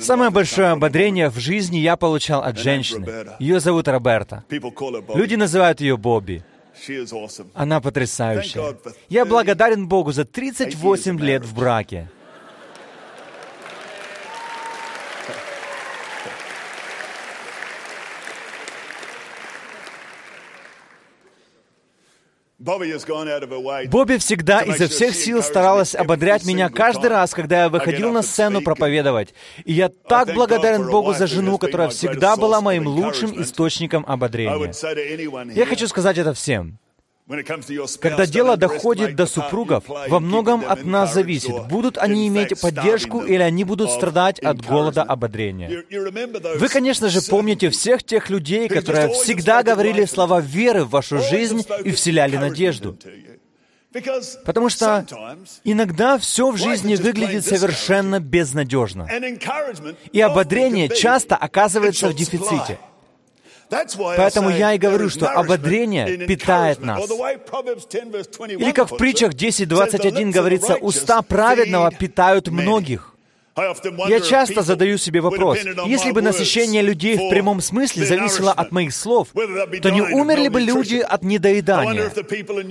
Самое 0.00 0.30
большое 0.30 0.68
ободрение 0.68 1.30
в 1.30 1.38
жизни 1.38 1.78
я 1.78 1.96
получал 1.96 2.42
от 2.42 2.58
женщины. 2.58 3.06
Ее 3.38 3.60
зовут 3.60 3.88
Роберта. 3.88 4.44
Люди 5.14 5.36
называют 5.36 5.80
ее 5.80 5.96
Бобби. 5.96 6.42
Она 7.54 7.80
потрясающая. 7.80 8.76
Я 9.08 9.24
благодарен 9.24 9.88
Богу 9.88 10.12
за 10.12 10.24
38 10.24 11.18
лет 11.20 11.44
в 11.44 11.54
браке. 11.54 12.08
Бобби 22.60 24.18
всегда 24.18 24.60
изо 24.60 24.86
всех 24.86 25.14
сил 25.14 25.42
старалась 25.42 25.94
ободрять 25.94 26.44
меня 26.44 26.68
каждый 26.68 27.08
раз, 27.08 27.32
когда 27.32 27.62
я 27.62 27.68
выходил 27.70 28.12
на 28.12 28.20
сцену 28.20 28.60
проповедовать. 28.60 29.32
И 29.64 29.72
я 29.72 29.88
так 29.88 30.34
благодарен 30.34 30.86
Богу 30.90 31.14
за 31.14 31.26
жену, 31.26 31.56
которая 31.56 31.88
всегда 31.88 32.36
была 32.36 32.60
моим 32.60 32.86
лучшим 32.86 33.40
источником 33.40 34.04
ободрения. 34.06 34.72
Я 35.54 35.64
хочу 35.64 35.88
сказать 35.88 36.18
это 36.18 36.34
всем. 36.34 36.78
Когда 38.00 38.26
дело 38.26 38.56
доходит 38.56 39.14
до 39.14 39.26
супругов, 39.26 39.84
во 39.86 40.20
многом 40.20 40.64
от 40.66 40.84
нас 40.84 41.14
зависит, 41.14 41.68
будут 41.68 41.96
они 41.96 42.26
иметь 42.28 42.60
поддержку 42.60 43.20
или 43.20 43.42
они 43.42 43.64
будут 43.64 43.90
страдать 43.90 44.40
от 44.40 44.64
голода 44.64 45.02
ободрения. 45.02 45.84
Вы, 46.58 46.68
конечно 46.68 47.08
же, 47.08 47.22
помните 47.22 47.70
всех 47.70 48.02
тех 48.02 48.30
людей, 48.30 48.68
которые 48.68 49.08
всегда 49.10 49.62
говорили 49.62 50.04
слова 50.06 50.40
веры 50.40 50.84
в 50.84 50.90
вашу 50.90 51.18
жизнь 51.18 51.64
и 51.84 51.92
вселяли 51.92 52.36
надежду. 52.36 52.96
Потому 54.44 54.68
что 54.68 55.04
иногда 55.64 56.18
все 56.18 56.50
в 56.50 56.56
жизни 56.56 56.94
выглядит 56.94 57.44
совершенно 57.44 58.20
безнадежно. 58.20 59.08
И 60.12 60.20
ободрение 60.20 60.88
часто 60.88 61.36
оказывается 61.36 62.08
в 62.08 62.14
дефиците. 62.14 62.78
Поэтому 64.16 64.50
я 64.50 64.74
и 64.74 64.78
говорю, 64.78 65.08
что 65.08 65.28
ободрение 65.28 66.26
питает 66.26 66.80
нас. 66.80 67.00
Или 67.08 68.72
как 68.72 68.90
в 68.90 68.96
притчах 68.96 69.32
10.21 69.32 70.32
говорится, 70.32 70.74
«Уста 70.76 71.22
праведного 71.22 71.90
питают 71.90 72.48
многих». 72.48 73.14
Я 73.56 74.20
часто 74.20 74.62
задаю 74.62 74.96
себе 74.96 75.20
вопрос, 75.20 75.58
если 75.86 76.12
бы 76.12 76.22
насыщение 76.22 76.82
людей 76.82 77.16
в 77.16 77.30
прямом 77.30 77.60
смысле 77.60 78.06
зависело 78.06 78.52
от 78.52 78.70
моих 78.70 78.94
слов, 78.94 79.28
то 79.82 79.90
не 79.90 80.02
умерли 80.02 80.48
бы 80.48 80.60
люди 80.60 80.96
от 80.96 81.22
недоедания? 81.22 82.10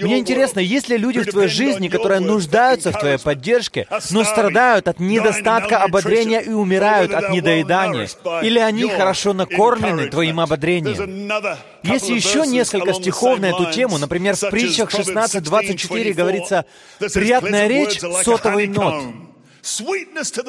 Мне 0.01 0.19
интересно, 0.19 0.59
есть 0.59 0.87
ли 0.89 0.97
люди 0.97 1.19
в 1.19 1.25
твоей 1.25 1.49
жизни, 1.49 1.89
которые 1.89 2.21
нуждаются 2.21 2.91
в 2.91 2.99
твоей 2.99 3.17
поддержке, 3.17 3.87
но 4.11 4.23
страдают 4.23 4.87
от 4.87 4.99
недостатка 4.99 5.83
ободрения 5.83 6.39
и 6.39 6.51
умирают 6.51 7.13
от 7.13 7.31
недоедания? 7.31 8.07
Или 8.41 8.59
они 8.59 8.87
хорошо 8.87 9.33
накормлены 9.33 10.07
твоим 10.07 10.39
ободрением? 10.39 11.29
Есть 11.83 12.09
еще 12.09 12.45
несколько 12.47 12.93
стихов 12.93 13.39
на 13.39 13.47
эту 13.47 13.71
тему. 13.71 13.97
Например, 13.97 14.35
в 14.35 14.49
притчах 14.49 14.93
16.24 14.93 16.13
говорится 16.13 16.65
«Приятная 16.99 17.67
речь— 17.67 17.99
сотовый 18.23 18.67
нот, 18.67 19.03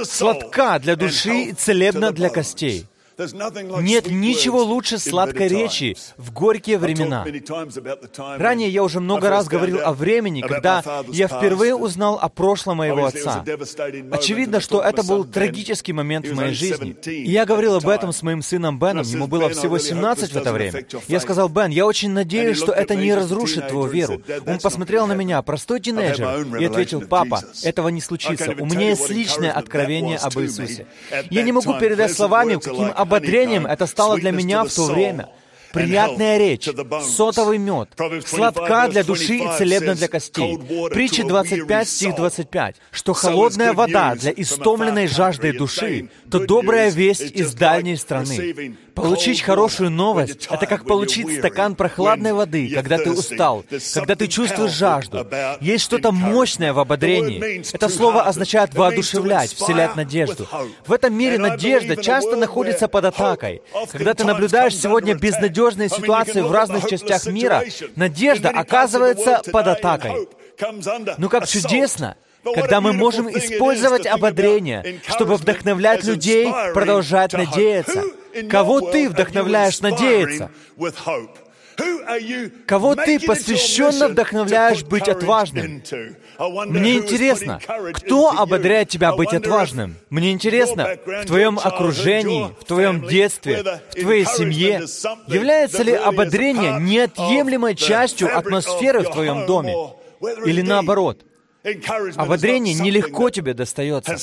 сладка 0.04 0.78
для 0.78 0.96
души 0.96 1.44
и 1.44 1.52
целебна 1.52 2.12
для 2.12 2.28
костей. 2.28 2.86
Нет 3.80 4.10
ничего 4.10 4.62
лучше 4.62 4.98
сладкой 4.98 5.48
речи 5.48 5.96
в 6.16 6.32
горькие 6.32 6.78
времена. 6.78 7.24
Ранее 8.38 8.68
я 8.68 8.82
уже 8.82 9.00
много 9.00 9.30
раз 9.30 9.46
говорил 9.46 9.80
о 9.80 9.92
времени, 9.92 10.40
когда 10.40 10.82
я 11.08 11.28
впервые 11.28 11.74
узнал 11.74 12.18
о 12.20 12.28
прошлом 12.28 12.78
моего 12.78 13.04
отца. 13.04 13.44
Очевидно, 14.10 14.60
что 14.60 14.80
это 14.82 15.02
был 15.02 15.24
трагический 15.24 15.92
момент 15.92 16.26
в 16.26 16.34
моей 16.34 16.54
жизни. 16.54 16.96
И 17.06 17.30
я 17.30 17.44
говорил 17.44 17.76
об 17.76 17.88
этом 17.88 18.12
с 18.12 18.22
моим 18.22 18.42
сыном 18.42 18.78
Беном, 18.78 19.04
ему 19.04 19.26
было 19.26 19.48
всего 19.50 19.78
17 19.78 20.32
в 20.32 20.36
это 20.36 20.52
время. 20.52 20.84
Я 21.08 21.20
сказал, 21.20 21.48
Бен, 21.48 21.70
я 21.70 21.86
очень 21.86 22.10
надеюсь, 22.10 22.56
что 22.56 22.72
это 22.72 22.94
не 22.94 23.14
разрушит 23.14 23.68
твою 23.68 23.86
веру. 23.86 24.22
Он 24.46 24.58
посмотрел 24.58 25.06
на 25.06 25.14
меня, 25.14 25.42
простой 25.42 25.80
тинейджер, 25.80 26.58
и 26.58 26.64
ответил, 26.64 27.00
папа, 27.02 27.42
этого 27.62 27.88
не 27.88 28.00
случится. 28.00 28.54
У 28.58 28.66
меня 28.66 28.90
есть 28.90 29.08
личное 29.10 29.52
откровение 29.52 30.16
об 30.18 30.38
Иисусе. 30.38 30.86
Я 31.30 31.42
не 31.42 31.52
могу 31.52 31.74
передать 31.78 32.12
словами, 32.12 32.56
каким 32.56 32.92
ободрением 33.10 33.66
это 33.66 33.86
стало 33.86 34.16
для 34.18 34.30
меня 34.30 34.64
в 34.64 34.72
то 34.72 34.84
время. 34.86 35.28
Приятная 35.72 36.38
речь, 36.38 36.68
сотовый 37.02 37.58
мед, 37.58 37.90
сладка 38.26 38.88
для 38.88 39.04
души 39.04 39.36
и 39.36 39.48
целебна 39.58 39.94
для 39.94 40.08
костей. 40.08 40.58
Притча 40.90 41.24
25, 41.24 41.88
стих 41.88 42.16
25, 42.16 42.76
что 42.90 43.12
холодная 43.12 43.72
вода 43.72 44.14
для 44.14 44.32
истомленной 44.34 45.06
жаждой 45.06 45.52
души, 45.52 46.08
то 46.30 46.40
добрая 46.46 46.90
весть 46.90 47.32
из 47.32 47.54
дальней 47.54 47.96
страны. 47.96 48.76
Получить 48.94 49.40
хорошую 49.40 49.90
новость— 49.90 50.48
это 50.50 50.66
как 50.66 50.84
получить 50.84 51.38
стакан 51.38 51.74
прохладной 51.74 52.32
воды, 52.32 52.70
когда 52.74 52.98
ты 52.98 53.10
устал, 53.12 53.64
когда 53.94 54.14
ты 54.14 54.26
чувствуешь 54.26 54.72
жажду. 54.72 55.26
Есть 55.60 55.84
что-то 55.84 56.12
мощное 56.12 56.72
в 56.72 56.78
ободрении. 56.78 57.62
Это 57.74 57.88
слово 57.88 58.22
означает 58.22 58.74
воодушевлять, 58.74 59.54
вселять 59.54 59.96
надежду. 59.96 60.46
В 60.86 60.92
этом 60.92 61.14
мире 61.14 61.38
надежда 61.38 61.96
часто 61.96 62.36
находится 62.36 62.88
под 62.88 63.06
атакой. 63.06 63.62
Когда 63.90 64.14
ты 64.14 64.24
наблюдаешь 64.24 64.76
сегодня 64.76 65.14
безнадежные 65.60 65.88
ситуации 65.88 66.40
в 66.40 66.52
разных 66.52 66.88
частях 66.88 67.26
мира, 67.26 67.64
надежда 67.96 68.50
оказывается 68.50 69.42
под 69.52 69.66
атакой. 69.66 70.28
Ну 71.18 71.28
как 71.28 71.46
чудесно, 71.46 72.16
когда 72.42 72.80
мы 72.80 72.92
можем 72.92 73.28
использовать 73.30 74.06
ободрение, 74.06 75.00
чтобы 75.06 75.36
вдохновлять 75.36 76.04
людей 76.04 76.50
продолжать 76.74 77.32
надеяться. 77.32 78.04
Кого 78.48 78.80
ты 78.80 79.08
вдохновляешь 79.08 79.80
надеяться? 79.80 80.50
Кого 82.66 82.94
ты 82.94 83.20
посвященно 83.20 84.08
вдохновляешь 84.08 84.82
быть 84.84 85.08
отважным? 85.08 85.82
Мне 86.38 86.94
интересно, 86.94 87.60
кто 87.92 88.30
ободряет 88.30 88.88
тебя 88.88 89.12
быть 89.12 89.32
отважным? 89.32 89.96
Мне 90.10 90.32
интересно, 90.32 90.96
в 91.04 91.26
твоем 91.26 91.58
окружении, 91.58 92.54
в 92.60 92.64
твоем 92.64 93.06
детстве, 93.06 93.80
в 93.90 94.00
твоей 94.00 94.24
семье, 94.24 94.82
является 95.26 95.82
ли 95.82 95.92
ободрение 95.92 96.78
неотъемлемой 96.80 97.74
частью 97.74 98.36
атмосферы 98.36 99.00
в 99.00 99.10
твоем 99.10 99.46
доме? 99.46 99.74
Или 100.44 100.62
наоборот? 100.62 101.24
Ободрение 102.16 102.74
нелегко 102.74 103.30
тебе 103.30 103.54
достается. 103.54 104.16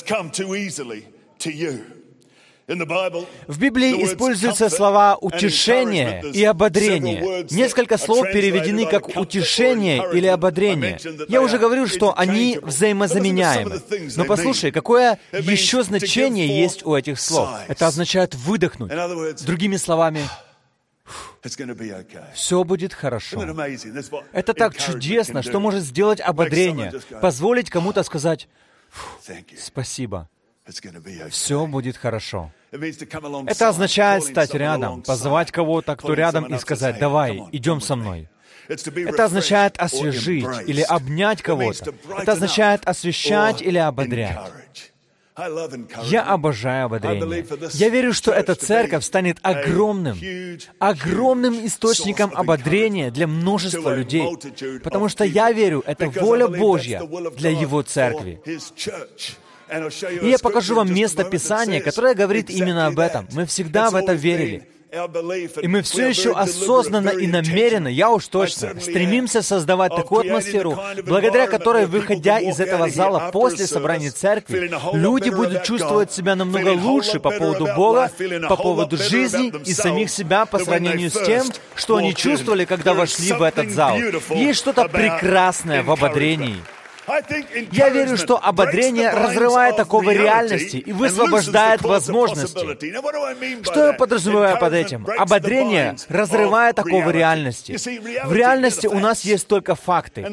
В 2.68 3.58
Библии 3.58 4.04
используются 4.04 4.68
слова 4.68 5.16
«утешение» 5.18 6.22
и 6.34 6.44
«ободрение». 6.44 7.46
Несколько 7.50 7.96
слов 7.96 8.26
переведены 8.30 8.84
как 8.84 9.16
«утешение» 9.16 10.04
или 10.12 10.26
«ободрение». 10.26 10.98
Я 11.28 11.40
уже 11.40 11.56
говорил, 11.56 11.86
что 11.86 12.16
они 12.16 12.58
взаимозаменяемы. 12.60 13.80
Но 14.16 14.24
послушай, 14.26 14.70
какое 14.70 15.18
еще 15.32 15.82
значение 15.82 16.46
есть 16.60 16.84
у 16.84 16.94
этих 16.94 17.18
слов? 17.20 17.48
Это 17.68 17.86
означает 17.86 18.34
«выдохнуть». 18.34 18.92
Другими 19.46 19.76
словами, 19.76 20.28
все 22.34 22.64
будет 22.64 22.92
хорошо. 22.92 23.42
Это 24.32 24.52
так 24.52 24.76
чудесно, 24.76 25.42
что 25.42 25.58
может 25.58 25.82
сделать 25.82 26.20
ободрение, 26.20 26.92
позволить 27.22 27.70
кому-то 27.70 28.02
сказать 28.02 28.46
«Спасибо». 29.58 30.28
Все 31.30 31.66
будет 31.66 31.96
хорошо. 31.96 32.52
Это 32.70 33.68
означает 33.68 34.24
стать 34.24 34.54
рядом, 34.54 35.02
позвать 35.02 35.50
кого-то, 35.50 35.96
кто 35.96 36.14
рядом, 36.14 36.44
и 36.46 36.58
сказать, 36.58 36.98
«Давай, 36.98 37.42
идем 37.52 37.80
со 37.80 37.96
мной». 37.96 38.28
Это 38.68 39.24
означает 39.24 39.78
освежить 39.78 40.46
или 40.66 40.82
обнять 40.82 41.42
кого-то. 41.42 41.94
Это 42.18 42.32
означает 42.32 42.86
освещать 42.86 43.62
или 43.62 43.78
ободрять. 43.78 44.38
Я 46.02 46.24
обожаю 46.24 46.86
ободрение. 46.86 47.46
Я 47.74 47.88
верю, 47.90 48.12
что 48.12 48.32
эта 48.32 48.56
церковь 48.56 49.04
станет 49.04 49.38
огромным, 49.42 50.18
огромным 50.80 51.64
источником 51.64 52.32
ободрения 52.34 53.10
для 53.12 53.28
множества 53.28 53.94
людей, 53.94 54.26
потому 54.82 55.08
что 55.08 55.24
я 55.24 55.52
верю, 55.52 55.82
это 55.86 56.08
воля 56.10 56.48
Божья 56.48 57.02
для 57.36 57.50
Его 57.50 57.82
церкви. 57.82 58.42
И 60.22 60.28
я 60.28 60.38
покажу 60.38 60.74
вам 60.74 60.92
место 60.92 61.24
Писания, 61.24 61.80
которое 61.80 62.14
говорит 62.14 62.50
именно 62.50 62.86
об 62.86 62.98
этом. 62.98 63.28
Мы 63.32 63.46
всегда 63.46 63.90
в 63.90 63.94
это 63.94 64.12
верили. 64.12 64.66
И 65.62 65.68
мы 65.68 65.82
все 65.82 66.08
еще 66.08 66.32
осознанно 66.32 67.10
и 67.10 67.26
намеренно, 67.26 67.88
я 67.88 68.10
уж 68.10 68.26
точно, 68.28 68.80
стремимся 68.80 69.42
создавать 69.42 69.94
такую 69.94 70.20
атмосферу, 70.20 70.78
благодаря 71.04 71.46
которой, 71.46 71.84
выходя 71.84 72.38
из 72.38 72.58
этого 72.58 72.88
зала 72.88 73.30
после 73.30 73.66
собрания 73.66 74.10
церкви, 74.10 74.70
люди 74.94 75.28
будут 75.28 75.64
чувствовать 75.64 76.10
себя 76.12 76.36
намного 76.36 76.70
лучше 76.70 77.20
по 77.20 77.30
поводу 77.30 77.68
Бога, 77.76 78.10
по 78.48 78.56
поводу 78.56 78.96
жизни 78.96 79.52
и 79.66 79.74
самих 79.74 80.08
себя 80.08 80.46
по 80.46 80.58
сравнению 80.58 81.10
с 81.10 81.22
тем, 81.22 81.46
что 81.74 81.96
они 81.96 82.14
чувствовали, 82.14 82.64
когда 82.64 82.94
вошли 82.94 83.32
в 83.32 83.42
этот 83.42 83.70
зал. 83.70 83.98
Есть 84.30 84.60
что-то 84.60 84.88
прекрасное 84.88 85.82
в 85.82 85.90
ободрении. 85.90 86.56
Я 87.72 87.88
верю, 87.88 88.16
что 88.18 88.38
ободрение 88.42 89.10
разрывает 89.10 89.76
такого 89.76 90.10
реальности 90.10 90.76
и 90.76 90.92
высвобождает 90.92 91.82
возможности. 91.82 93.64
Что 93.64 93.86
я 93.86 93.92
подразумеваю 93.94 94.58
под 94.58 94.74
этим? 94.74 95.06
Ободрение 95.18 95.96
разрывает 96.08 96.76
такого 96.76 97.10
реальности. 97.10 97.76
В 98.26 98.32
реальности 98.32 98.86
у 98.86 98.98
нас 98.98 99.22
есть 99.22 99.46
только 99.46 99.74
факты. 99.74 100.26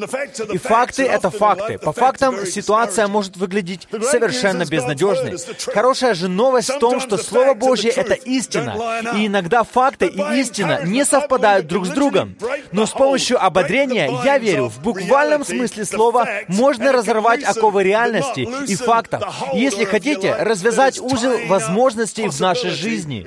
И 0.52 0.58
факты— 0.58 1.02
это 1.04 1.30
факты. 1.30 1.78
По 1.78 1.92
фактам 1.92 2.44
ситуация 2.44 3.06
может 3.06 3.36
выглядеть 3.36 3.88
совершенно 4.02 4.66
безнадежной. 4.66 5.36
Хорошая 5.72 6.14
же 6.14 6.28
новость 6.28 6.70
в 6.70 6.78
том, 6.78 7.00
что 7.00 7.16
Слово 7.16 7.54
Божье— 7.54 7.90
это 7.96 8.14
истина. 8.14 8.76
И 9.14 9.26
иногда 9.26 9.64
факты 9.64 10.06
и 10.06 10.40
истина 10.40 10.80
не 10.84 11.04
совпадают 11.04 11.66
друг 11.66 11.86
с 11.86 11.90
другом. 11.90 12.36
Но 12.72 12.84
с 12.84 12.90
помощью 12.90 13.42
ободрения, 13.42 14.10
я 14.24 14.38
верю, 14.38 14.66
в 14.68 14.80
буквальном 14.82 15.44
смысле 15.44 15.84
слова 15.84 16.28
можно 16.48 16.65
разорвать 16.70 17.42
оковы 17.44 17.82
реальности 17.82 18.48
и 18.66 18.74
фактов. 18.74 19.22
Если 19.52 19.84
хотите, 19.84 20.34
развязать 20.34 21.00
узел 21.00 21.46
возможностей 21.46 22.28
в 22.28 22.40
нашей 22.40 22.70
жизни. 22.70 23.24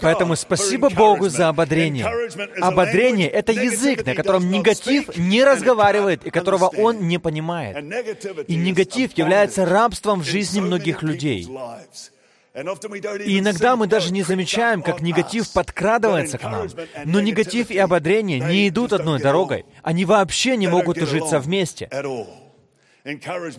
Поэтому 0.00 0.36
спасибо 0.36 0.90
Богу 0.90 1.28
за 1.28 1.48
ободрение. 1.48 2.06
Ободрение— 2.60 3.28
это 3.30 3.52
язык, 3.52 4.04
на 4.04 4.14
котором 4.14 4.50
негатив 4.50 5.16
не 5.16 5.44
разговаривает 5.44 6.24
и 6.26 6.30
которого 6.30 6.66
он 6.66 7.06
не 7.06 7.18
понимает. 7.18 7.76
И 8.48 8.56
негатив 8.56 9.16
является 9.16 9.64
рабством 9.64 10.20
в 10.20 10.24
жизни 10.24 10.60
многих 10.60 11.02
людей. 11.02 11.48
И 12.56 13.38
иногда 13.38 13.76
мы 13.76 13.86
даже 13.86 14.12
не 14.12 14.22
замечаем, 14.22 14.82
как 14.82 15.02
негатив 15.02 15.50
подкрадывается 15.52 16.38
к 16.38 16.42
нам. 16.42 16.68
Но 17.04 17.20
негатив 17.20 17.70
и 17.70 17.76
ободрение 17.76 18.40
не 18.40 18.68
идут 18.68 18.94
одной 18.94 19.20
дорогой. 19.20 19.66
Они 19.82 20.04
вообще 20.04 20.56
не 20.56 20.66
могут 20.66 20.96
ужиться 20.98 21.38
вместе. 21.38 21.88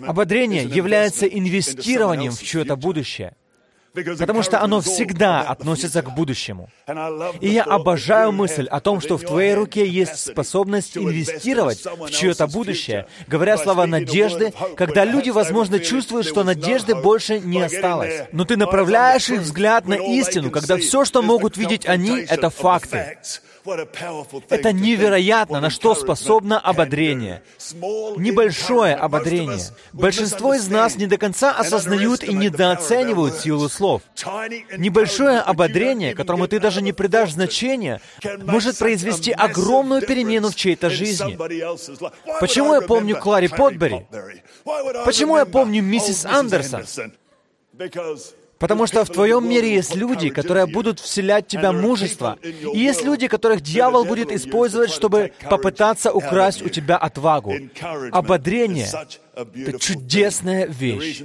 Ободрение 0.05 0.63
является 0.63 1.25
инвестированием 1.27 2.31
в 2.31 2.41
чье-то 2.41 2.75
будущее 2.75 3.35
потому 4.19 4.43
что 4.43 4.61
оно 4.61 4.81
всегда 4.81 5.41
относится 5.41 6.01
к 6.01 6.13
будущему. 6.13 6.69
И 7.41 7.49
я 7.49 7.63
обожаю 7.63 8.31
мысль 8.31 8.65
о 8.67 8.79
том, 8.79 9.01
что 9.01 9.17
в 9.17 9.21
твоей 9.23 9.53
руке 9.53 9.87
есть 9.87 10.17
способность 10.31 10.97
инвестировать 10.97 11.83
в 11.85 12.09
чье-то 12.09 12.47
будущее, 12.47 13.07
говоря 13.27 13.57
слова 13.57 13.85
надежды, 13.85 14.53
когда 14.75 15.05
люди, 15.05 15.29
возможно, 15.29 15.79
чувствуют, 15.79 16.27
что 16.27 16.43
надежды 16.43 16.95
больше 16.95 17.39
не 17.39 17.61
осталось. 17.61 18.23
Но 18.31 18.45
ты 18.45 18.57
направляешь 18.57 19.29
их 19.29 19.41
взгляд 19.41 19.87
на 19.87 19.95
истину, 19.95 20.51
когда 20.51 20.77
все, 20.77 21.05
что 21.05 21.21
могут 21.21 21.57
видеть 21.57 21.85
они, 21.85 22.19
это 22.19 22.49
факты. 22.49 23.17
Это 24.49 24.71
невероятно, 24.73 25.59
на 25.59 25.69
что 25.69 25.95
способно 25.95 26.59
ободрение. 26.59 27.43
Небольшое 28.17 28.95
ободрение. 28.95 29.59
Большинство 29.93 30.53
из 30.53 30.67
нас 30.69 30.95
не 30.95 31.07
до 31.07 31.17
конца 31.17 31.51
осознают 31.51 32.23
и 32.23 32.33
недооценивают 32.33 33.35
силу 33.39 33.69
слов. 33.69 34.01
Небольшое 34.77 35.39
ободрение, 35.39 36.13
которому 36.13 36.47
ты 36.47 36.59
даже 36.59 36.81
не 36.81 36.93
придашь 36.93 37.31
значения, 37.31 38.01
может 38.43 38.77
произвести 38.77 39.31
огромную 39.31 40.01
перемену 40.01 40.49
в 40.49 40.55
чьей-то 40.55 40.89
жизни. 40.89 41.37
Почему 42.39 42.73
я 42.73 42.81
помню 42.81 43.17
Клари 43.17 43.47
Потбери? 43.47 44.07
Почему 45.05 45.37
я 45.37 45.45
помню 45.45 45.81
миссис 45.81 46.25
Андерсон? 46.25 46.85
Потому 48.59 48.87
что 48.87 49.05
в 49.05 49.09
твоем 49.09 49.47
мире 49.47 49.73
есть 49.73 49.95
люди, 49.95 50.29
которые 50.29 50.65
будут 50.65 50.99
вселять 50.99 51.45
в 51.45 51.47
тебя 51.47 51.71
мужество. 51.71 52.37
И 52.41 52.79
есть 52.79 53.03
люди, 53.03 53.27
которых 53.27 53.61
дьявол 53.61 54.05
будет 54.05 54.31
использовать, 54.31 54.91
чтобы 54.91 55.31
попытаться 55.49 56.11
украсть 56.11 56.61
у 56.61 56.69
тебя 56.69 56.97
отвагу. 56.97 57.53
Ободрение— 58.11 58.89
это 59.35 59.79
чудесная 59.79 60.65
вещь. 60.65 61.21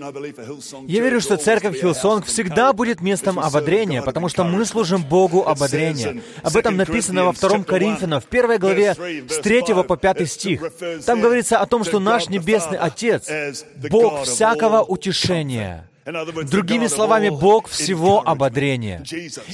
Я 0.87 1.01
верю, 1.01 1.21
что 1.21 1.37
церковь 1.37 1.81
Hillsong 1.81 2.27
всегда 2.27 2.73
будет 2.73 3.01
местом 3.01 3.39
ободрения, 3.39 4.03
потому 4.03 4.29
что 4.29 4.45
мы 4.45 4.65
служим 4.67 5.03
Богу 5.03 5.47
ободрения. 5.47 6.23
Об 6.43 6.57
этом 6.57 6.77
написано 6.77 7.25
во 7.25 7.33
2 7.33 7.65
Коринфянам, 7.65 8.21
в 8.21 8.27
первой 8.27 8.59
главе, 8.59 8.95
с 9.29 9.39
3 9.39 9.63
по 9.89 9.97
5 9.97 10.31
стих. 10.31 10.73
Там 11.07 11.21
говорится 11.23 11.59
о 11.59 11.67
том, 11.67 11.85
что 11.85 11.99
наш 11.99 12.29
Небесный 12.29 12.79
Отец— 12.79 13.31
Бог 13.91 14.25
всякого 14.25 14.83
утешения, 14.83 15.89
Другими 16.05 16.89
словами, 16.89 17.29
Бог 17.29 17.69
всего 17.69 18.23
ободрения. 18.27 19.05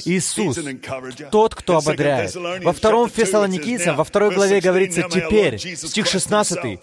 Иисус, 0.05 0.57
тот, 1.31 1.55
кто 1.55 1.77
ободряет. 1.77 2.35
Во 2.35 2.73
втором 2.73 3.09
Фессалоникийцам, 3.09 3.95
во 3.95 4.03
второй 4.03 4.33
главе 4.33 4.59
говорится 4.59 5.03
«теперь», 5.03 5.59
стих 5.59 6.07
16, 6.07 6.79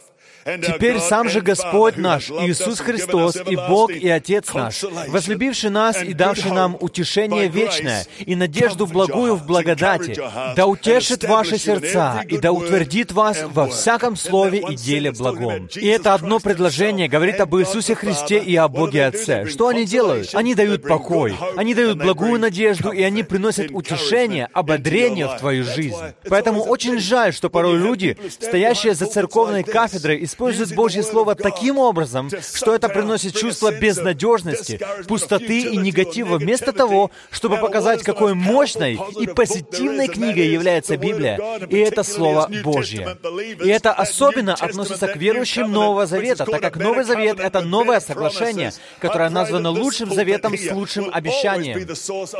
Теперь 0.47 1.01
сам 1.01 1.29
же 1.29 1.41
Господь 1.41 1.97
наш, 1.97 2.31
Иисус 2.31 2.79
Христос, 2.79 3.37
и 3.37 3.57
Бог, 3.57 3.91
и 3.91 4.09
Отец 4.09 4.55
наш, 4.55 4.85
возлюбивший 5.09 5.71
нас 5.71 6.01
и 6.03 6.13
давший 6.13 6.53
нам 6.53 6.77
утешение 6.79 7.49
вечное 7.49 8.07
и 8.21 8.37
надежду 8.37 8.87
благую 8.87 9.35
в 9.35 9.45
благодати, 9.45 10.17
да 10.55 10.67
утешит 10.67 11.25
ваши 11.25 11.59
сердца 11.59 12.23
и 12.29 12.39
да 12.39 12.53
утвердит 12.53 13.11
вас 13.11 13.43
во 13.45 13.67
всяком 13.67 14.15
слове 14.15 14.63
и 14.69 14.77
деле 14.77 15.11
благом. 15.11 15.69
И 15.75 15.87
это 15.89 16.15
одно 16.15 16.39
предложение 16.39 17.09
говорит 17.09 17.41
об 17.41 17.57
Иисусе 17.57 17.97
Христе 17.97 18.39
и 18.39 18.55
о 18.55 18.69
Боге 18.69 19.07
Отце. 19.07 19.47
Что 19.47 19.69
они 19.69 19.85
делают? 19.85 20.33
Они 20.35 20.55
дают 20.55 20.83
покой, 20.83 21.35
они 21.57 21.75
дают 21.75 21.99
благую 21.99 22.39
надежду, 22.39 22.93
и 22.93 23.03
они 23.03 23.25
приносят 23.25 23.73
утешение, 23.73 24.49
ободрение 24.53 25.27
в 25.27 25.39
твою 25.39 25.65
жизнь. 25.65 25.97
Поэтому 26.29 26.63
очень 26.63 27.01
жаль, 27.01 27.33
что 27.33 27.51
порой 27.51 27.79
люди, 27.79 28.17
стоящие 28.29 28.95
за 28.95 29.07
церковной 29.07 29.65
кафедрой, 29.65 30.23
использует 30.37 30.75
Божье 30.75 31.03
Слово 31.03 31.35
таким 31.35 31.79
образом, 31.79 32.31
что 32.55 32.75
это 32.75 32.91
приносит 32.91 33.35
чувство 33.35 33.73
безнадежности, 33.73 34.79
пустоты 35.09 35.61
и 35.63 35.77
негатива, 35.79 36.37
вместо 36.37 36.73
того, 36.73 37.11
чтобы 37.31 37.57
показать, 37.57 38.03
какой 38.03 38.35
мощной 38.35 39.01
и 39.19 39.27
позитивной 39.27 40.09
книгой 40.09 40.49
является 40.49 40.99
Библия, 40.99 41.41
и 41.69 41.79
это 41.79 42.03
Слово 42.03 42.51
Божье. 42.63 43.17
И 43.65 43.69
это 43.69 43.93
особенно 43.93 44.55
относится 44.55 45.07
к 45.09 45.17
верующим 45.17 45.73
Нового 45.73 46.07
Завета, 46.07 46.45
так 46.45 46.61
как 46.61 46.77
Новый 46.77 47.05
Завет— 47.05 47.41
это 47.41 47.63
новое 47.63 48.01
соглашение, 48.01 48.73
которое 49.01 49.31
названо 49.31 49.71
лучшим 49.71 50.13
заветом 50.13 50.57
с 50.57 50.71
лучшим 50.71 51.11
обещанием. 51.13 51.79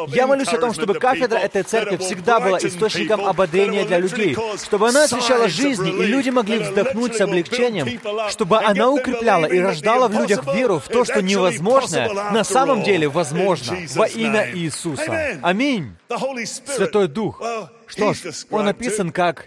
Я 0.09 0.27
молюсь 0.27 0.49
о 0.49 0.59
том, 0.59 0.75
чтобы 0.75 0.95
кафедра 0.95 1.39
этой 1.39 1.63
церкви 1.63 1.97
всегда 1.97 2.41
была 2.41 2.59
источником 2.59 3.25
ободрения 3.25 3.85
для 3.85 3.99
людей, 3.99 4.37
чтобы 4.63 4.89
она 4.89 5.05
освещала 5.05 5.49
жизни, 5.49 5.91
и 5.91 6.07
люди 6.07 6.29
могли 6.29 6.59
вздохнуть 6.59 7.17
с 7.17 7.21
облегчением, 7.23 7.86
чтобы 8.31 8.59
она 8.59 8.91
укрепляла 8.91 9.47
и 9.47 9.59
рождала 9.59 10.09
в 10.09 10.13
людях 10.13 10.45
веру 10.55 10.79
в 10.79 10.89
то, 10.89 11.05
что 11.05 11.23
невозможное 11.23 12.09
на 12.33 12.45
самом 12.45 12.83
деле 12.83 13.09
возможно 13.09 13.77
во 13.95 14.07
имя 14.07 14.51
Иисуса. 14.55 15.39
Аминь. 15.43 15.95
Святой 16.67 17.09
Дух. 17.09 17.43
Что 17.87 18.15
ж, 18.15 18.19
он 18.51 18.69
описан 18.69 19.13
как 19.13 19.45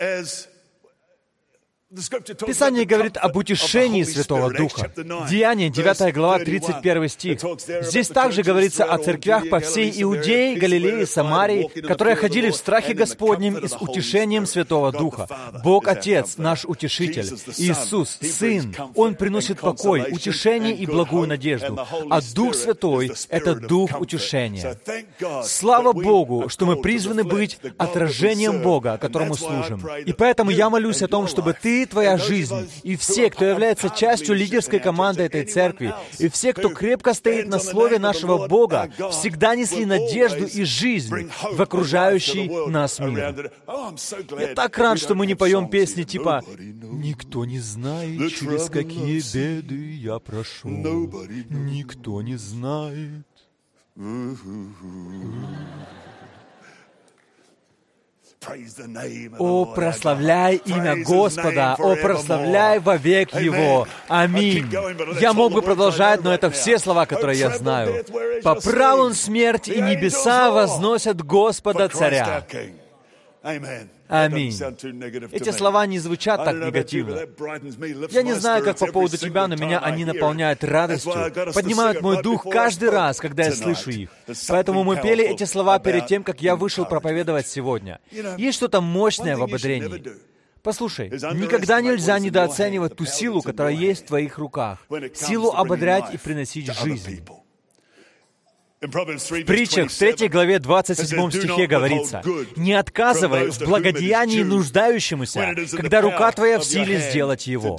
Писание 1.91 2.86
говорит 2.86 3.17
об 3.17 3.36
утешении 3.36 4.04
Святого 4.04 4.54
Духа. 4.54 4.91
Деяние, 5.28 5.69
9 5.71 6.13
глава, 6.13 6.38
31 6.38 7.10
стих. 7.10 7.39
Здесь 7.82 8.10
также 8.10 8.43
говорится 8.43 8.86
о 8.86 8.99
церквях 8.99 9.49
по 9.49 9.60
всей 9.60 9.91
Иудее, 10.04 10.56
Галилее, 10.56 11.08
Самарии, 11.08 11.67
которые 11.82 12.15
ходили 12.15 12.52
в 12.52 12.56
страхе 12.56 12.93
Господнем 12.93 13.58
и 13.58 13.67
с 13.67 13.75
утешением 13.75 14.45
Святого 14.45 14.91
Духа. 14.91 15.28
Бог 15.63 15.88
Отец, 15.88 16.38
наш 16.38 16.63
Утешитель. 16.63 17.25
Иисус, 17.58 18.19
Сын, 18.21 18.75
Он 18.93 19.15
приносит 19.15 19.60
покой, 19.60 20.06
утешение 20.12 20.75
и 20.75 20.86
благую 20.86 21.28
надежду. 21.28 21.80
А 22.12 22.21
Дух 22.36 22.54
Святой— 22.54 23.12
это 23.30 23.56
Дух 23.56 23.99
утешения. 23.99 24.78
Слава 25.43 25.93
Богу, 25.93 26.49
что 26.49 26.67
мы 26.67 26.75
призваны 26.75 27.23
быть 27.23 27.58
отражением 27.80 28.62
Бога, 28.62 28.99
которому 28.99 29.34
служим. 29.34 29.84
И 30.06 30.13
поэтому 30.13 30.52
я 30.52 30.69
молюсь 30.69 31.02
о 31.02 31.08
том, 31.08 31.28
чтобы 31.28 31.54
ты 31.54 31.79
твоя 31.86 32.18
жизнь, 32.18 32.70
и 32.84 32.96
все, 32.96 33.30
кто 33.30 33.46
является 33.46 33.89
частью 33.89 34.36
лидерской 34.36 34.80
команды 34.80 35.24
этой 35.24 35.46
церкви, 35.46 35.94
и 36.18 36.30
все, 36.30 36.54
кто 36.54 36.70
крепко 36.70 37.13
стоит 37.13 37.48
на 37.48 37.60
слове 37.60 38.00
нашего 38.00 38.48
Бога, 38.48 38.92
всегда 39.12 39.56
несли 39.56 39.86
надежду 39.86 40.46
и 40.46 40.63
жизнь 40.63 41.30
в 41.52 41.62
окружающий 41.62 42.50
нас 42.70 43.00
мир. 43.00 43.52
Я 44.39 44.56
так 44.56 44.78
рад, 44.78 45.00
что 45.00 45.15
мы 45.15 45.26
не 45.28 45.36
поем 45.36 45.70
песни 45.70 46.04
типа 46.04 46.44
«Никто 46.58 47.46
не 47.46 47.60
знает, 47.60 48.34
через 48.36 48.70
какие 48.70 49.22
беды 49.34 49.96
я 49.96 50.20
прошел. 50.20 50.70
Никто 51.50 52.22
не 52.22 52.36
знает». 52.38 53.26
О, 59.38 59.65
прославляй 59.65 60.56
имя 60.65 61.04
Господа! 61.04 61.75
О, 61.78 61.95
прославляй 61.95 62.80
вовек 62.80 63.34
Его! 63.36 63.88
Аминь! 64.08 64.69
Я 65.19 65.34
мог 65.34 65.52
бы 65.52 65.62
продолжать, 65.62 66.23
но 66.23 66.34
это 66.34 66.49
все 66.49 66.80
слова, 66.80 67.06
которые 67.06 67.38
я 67.38 67.58
знаю. 67.58 68.06
По 68.43 68.56
праву 68.56 69.13
смерть 69.13 69.67
и 69.67 69.82
небеса 69.82 70.52
возносят 70.52 71.21
Господа 71.21 71.89
Царя. 71.89 72.45
Аминь. 73.41 73.89
Эти 74.10 75.52
слова 75.52 75.86
не 75.86 76.00
звучат 76.00 76.43
так 76.43 76.56
негативно. 76.56 77.28
Я 78.10 78.24
не 78.24 78.34
знаю, 78.34 78.63
как 78.63 78.78
по 78.78 78.88
поводу 78.88 79.17
тебя, 79.17 79.48
но 79.48 79.56
меня 79.56 79.80
они 79.80 80.04
наполняют 80.04 80.63
радостью, 80.63 81.13
поднимают 81.54 82.02
мой 82.02 82.24
дух 82.24 82.45
каждый 82.50 82.89
раз, 82.89 83.19
когда 83.19 83.43
я 83.45 83.52
слышу 83.52 83.91
их. 83.91 84.10
Поэтому 84.48 84.84
мы 84.84 84.98
пели 84.98 85.24
эти 85.24 85.43
слова 85.43 85.78
перед 85.80 86.08
тем, 86.08 86.24
как 86.24 86.41
я 86.41 86.56
вышел 86.56 86.86
проповедовать 86.86 87.48
сегодня. 87.48 88.00
Есть 88.38 88.58
что-то 88.58 88.82
мощное 88.82 89.38
в 89.38 89.43
ободрении. 89.43 90.04
Послушай, 90.63 91.10
никогда 91.10 91.80
нельзя 91.80 92.19
недооценивать 92.19 92.95
ту 92.95 93.06
силу, 93.06 93.41
которая 93.41 93.74
есть 93.74 94.06
в 94.06 94.08
твоих 94.08 94.38
руках. 94.38 94.80
Силу 95.13 95.52
ободрять 95.52 96.13
и 96.13 96.17
приносить 96.17 96.74
жизнь. 96.74 97.24
В 98.82 99.44
притчах 99.44 99.92
в 99.92 99.98
3 99.98 100.30
главе 100.30 100.60
27 100.60 101.32
стихе 101.32 101.68
говорится, 101.68 102.24
«Не 102.56 102.74
отказывай 102.74 103.52
в 103.52 103.60
благодеянии 103.60 104.42
нуждающемуся, 104.44 105.54
когда 105.76 106.02
рука 106.02 106.32
твоя 106.32 106.60
в 106.60 106.63
силе 106.63 107.00
сделать 107.00 107.46
его». 107.46 107.78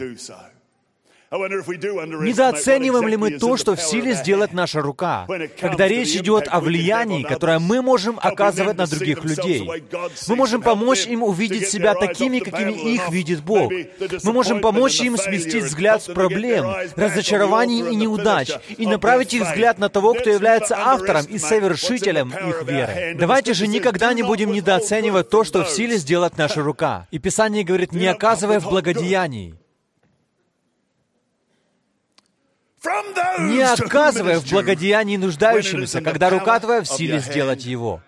Недооцениваем 1.32 3.06
ли 3.06 3.16
мы 3.16 3.38
то, 3.38 3.56
что 3.56 3.76
в 3.76 3.80
силе 3.80 4.14
сделать 4.14 4.52
наша 4.52 4.82
рука, 4.82 5.28
когда 5.60 5.86
речь 5.86 6.16
идет 6.16 6.48
о 6.48 6.58
влиянии, 6.58 7.22
которое 7.22 7.60
мы 7.60 7.82
можем 7.82 8.18
оказывать 8.20 8.76
на 8.76 8.88
других 8.88 9.22
людей? 9.22 9.64
Мы 10.26 10.34
можем 10.34 10.60
помочь 10.60 11.06
им 11.06 11.22
увидеть 11.22 11.68
себя 11.68 11.94
такими, 11.94 12.40
какими 12.40 12.72
их 12.72 13.10
видит 13.10 13.44
Бог. 13.44 13.70
Мы 14.24 14.32
можем 14.32 14.60
помочь 14.60 15.00
им 15.00 15.16
сместить 15.16 15.62
взгляд 15.62 16.02
с 16.02 16.06
проблем, 16.06 16.66
разочарований 16.96 17.92
и 17.92 17.94
неудач, 17.94 18.50
и 18.76 18.84
направить 18.88 19.32
их 19.32 19.42
взгляд 19.44 19.78
на 19.78 19.88
того, 19.88 20.14
кто 20.14 20.30
является 20.30 20.76
автором 20.76 21.26
и 21.26 21.38
совершителем 21.38 22.30
их 22.30 22.64
веры. 22.64 23.14
Давайте 23.16 23.54
же 23.54 23.68
никогда 23.68 24.12
не 24.14 24.24
будем 24.24 24.50
недооценивать 24.50 25.30
то, 25.30 25.44
что 25.44 25.62
в 25.62 25.70
силе 25.70 25.96
сделать 25.96 26.36
наша 26.36 26.60
рука. 26.60 27.06
И 27.12 27.20
Писание 27.20 27.62
говорит, 27.62 27.92
не 27.92 28.08
оказывая 28.08 28.58
в 28.58 28.68
благодеянии. 28.68 29.59
Не 32.84 33.62
оказывая 33.62 34.38
в 34.40 34.50
благодеянии 34.50 35.16
нуждающимся, 35.16 36.00
когда 36.00 36.30
рука 36.30 36.60
твоя 36.60 36.82
в 36.82 36.86
силе 36.86 37.20
сделать 37.20 37.64
его. 37.64 38.02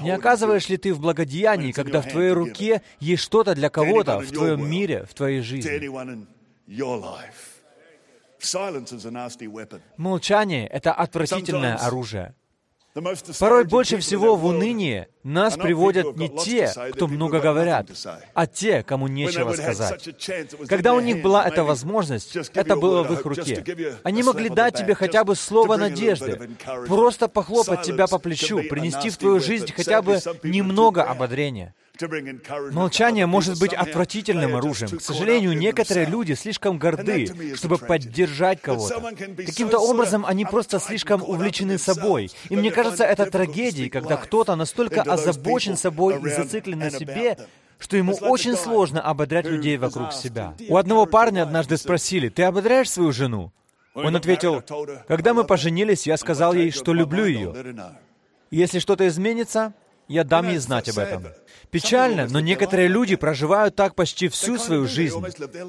Не 0.00 0.10
оказываешь 0.10 0.68
ли 0.68 0.76
ты 0.76 0.94
в 0.94 1.00
благодеянии, 1.00 1.72
когда 1.72 2.00
в 2.00 2.08
твоей 2.08 2.30
руке 2.30 2.82
есть 3.00 3.22
что-то 3.22 3.54
для 3.54 3.68
кого-то 3.68 4.20
в 4.20 4.30
твоем 4.30 4.68
мире, 4.68 5.06
в 5.10 5.14
твоей 5.14 5.40
жизни? 5.40 5.90
Молчание— 9.96 10.66
это 10.68 10.92
отвратительное 10.92 11.76
оружие. 11.76 12.34
Порой 13.40 13.64
больше 13.64 13.98
всего 13.98 14.36
в 14.36 14.44
уныние 14.44 15.08
нас 15.24 15.56
приводят 15.56 16.16
не 16.16 16.28
те, 16.28 16.70
кто 16.92 17.08
много 17.08 17.40
говорят, 17.40 17.88
а 18.34 18.46
те, 18.46 18.82
кому 18.82 19.08
нечего 19.08 19.52
сказать. 19.52 20.08
Когда 20.68 20.94
у 20.94 21.00
них 21.00 21.22
была 21.22 21.46
эта 21.46 21.64
возможность, 21.64 22.36
это 22.54 22.76
было 22.76 23.02
в 23.02 23.12
их 23.12 23.24
руке. 23.24 23.64
Они 24.02 24.22
могли 24.22 24.48
дать 24.48 24.76
тебе 24.76 24.94
хотя 24.94 25.24
бы 25.24 25.34
слово 25.34 25.76
надежды, 25.76 26.50
просто 26.86 27.28
похлопать 27.28 27.82
тебя 27.82 28.06
по 28.06 28.18
плечу, 28.18 28.62
принести 28.68 29.10
в 29.10 29.16
твою 29.16 29.40
жизнь 29.40 29.72
хотя 29.74 30.02
бы 30.02 30.20
немного 30.42 31.02
ободрения. 31.02 31.74
Молчание 32.72 33.26
может 33.26 33.60
быть 33.60 33.72
отвратительным 33.72 34.56
оружием. 34.56 34.98
К 34.98 35.00
сожалению, 35.00 35.56
некоторые 35.56 36.06
люди 36.06 36.32
слишком 36.32 36.76
горды, 36.76 37.54
чтобы 37.54 37.78
поддержать 37.78 38.60
кого-то. 38.60 39.00
Каким-то 39.36 39.78
образом 39.78 40.26
они 40.26 40.44
просто 40.44 40.80
слишком 40.80 41.22
увлечены 41.22 41.78
собой. 41.78 42.32
И 42.48 42.56
мне 42.56 42.72
кажется, 42.72 43.04
это 43.04 43.30
трагедией, 43.30 43.90
когда 43.90 44.16
кто-то 44.16 44.56
настолько 44.56 45.02
озабочен 45.14 45.76
собой 45.76 46.20
и 46.20 46.28
зациклен 46.28 46.78
на 46.78 46.90
себе, 46.90 47.38
что 47.78 47.96
ему 47.96 48.14
очень 48.14 48.56
сложно 48.56 49.00
ободрять 49.00 49.46
людей 49.46 49.76
вокруг 49.76 50.12
себя. 50.12 50.54
У 50.68 50.76
одного 50.76 51.06
парня 51.06 51.42
однажды 51.42 51.76
спросили, 51.76 52.28
«Ты 52.28 52.44
ободряешь 52.44 52.90
свою 52.90 53.12
жену?» 53.12 53.52
Он 53.94 54.16
ответил, 54.16 54.62
«Когда 55.06 55.34
мы 55.34 55.44
поженились, 55.44 56.06
я 56.06 56.16
сказал 56.16 56.54
ей, 56.54 56.70
что 56.70 56.92
люблю 56.92 57.24
ее. 57.24 57.76
Если 58.50 58.78
что-то 58.78 59.06
изменится, 59.08 59.74
я 60.08 60.24
дам 60.24 60.48
ей 60.48 60.58
знать 60.58 60.88
об 60.88 60.98
этом. 60.98 61.26
Печально, 61.70 62.28
но 62.28 62.40
некоторые 62.40 62.88
люди 62.88 63.16
проживают 63.16 63.74
так 63.74 63.94
почти 63.94 64.28
всю 64.28 64.58
свою 64.58 64.86
жизнь. 64.86 65.22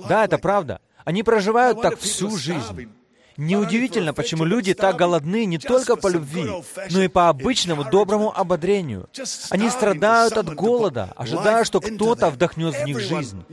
Да, 0.07 0.25
это 0.25 0.37
правда. 0.37 0.81
Они 1.03 1.23
проживают 1.23 1.81
так 1.81 1.97
всю 1.99 2.35
жизнь. 2.37 2.89
Неудивительно, 3.37 4.13
почему 4.13 4.45
люди 4.45 4.73
так 4.73 4.95
голодны 4.95 5.45
не 5.45 5.57
только 5.57 5.95
по 5.95 6.07
любви, 6.07 6.49
но 6.89 7.03
и 7.03 7.07
по 7.07 7.29
обычному 7.29 7.83
доброму 7.83 8.35
ободрению. 8.35 9.09
Они 9.49 9.69
страдают 9.69 10.37
от 10.37 10.53
голода, 10.53 11.13
ожидая, 11.15 11.63
что 11.65 11.81
кто-то 11.81 12.29
вдохнет 12.29 12.75
в 12.75 12.85
них 12.85 12.99
жизнь. 12.99 13.43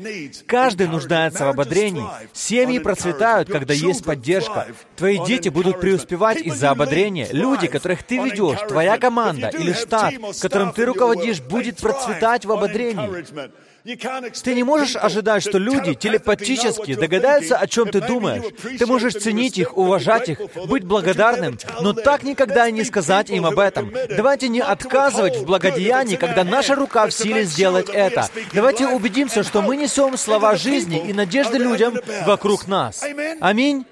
Каждый 0.46 0.88
нуждается 0.88 1.46
в 1.46 1.48
ободрении. 1.48 2.04
Семьи 2.32 2.78
процветают, 2.78 3.48
когда 3.48 3.74
есть 3.74 4.04
поддержка. 4.04 4.68
Твои 4.96 5.18
дети 5.24 5.48
будут 5.48 5.80
преуспевать 5.80 6.38
из-за 6.42 6.70
ободрения. 6.70 7.28
Люди, 7.32 7.66
которых 7.66 8.02
ты 8.04 8.18
ведешь, 8.18 8.58
твоя 8.68 8.98
команда 8.98 9.48
или 9.48 9.72
штат, 9.72 10.14
которым 10.40 10.72
ты 10.72 10.84
руководишь, 10.84 11.40
будет 11.40 11.78
процветать 11.78 12.44
в 12.44 12.52
ободрении. 12.52 13.52
Ты 13.84 14.54
не 14.54 14.62
можешь 14.62 14.96
ожидать, 14.96 15.42
что 15.42 15.58
люди 15.58 15.94
телепатически 15.94 16.94
догадаются, 16.94 17.56
о 17.56 17.66
чем 17.66 17.88
ты 17.90 18.00
думаешь. 18.00 18.44
Ты 18.78 18.86
можешь 18.86 19.14
ценить 19.14 19.58
их, 19.58 19.76
уважать 19.76 20.28
их, 20.28 20.40
быть 20.66 20.84
благодарным, 20.84 21.58
но 21.80 21.92
так 21.92 22.22
никогда 22.22 22.68
и 22.68 22.72
не 22.72 22.84
сказать 22.84 23.30
им 23.30 23.44
об 23.44 23.58
этом. 23.58 23.92
Давайте 24.16 24.48
не 24.48 24.60
отказывать 24.60 25.36
в 25.36 25.44
благодеянии, 25.44 26.16
когда 26.16 26.44
наша 26.44 26.74
рука 26.74 27.06
в 27.06 27.12
силе 27.12 27.44
сделать 27.44 27.88
это. 27.88 28.28
Давайте 28.52 28.86
убедимся, 28.86 29.42
что 29.42 29.62
мы 29.62 29.76
несем 29.76 30.16
слова 30.16 30.56
жизни 30.56 31.02
и 31.08 31.12
надежды 31.12 31.58
людям 31.58 31.94
вокруг 32.24 32.68
нас. 32.68 33.04
Аминь. 33.40 33.84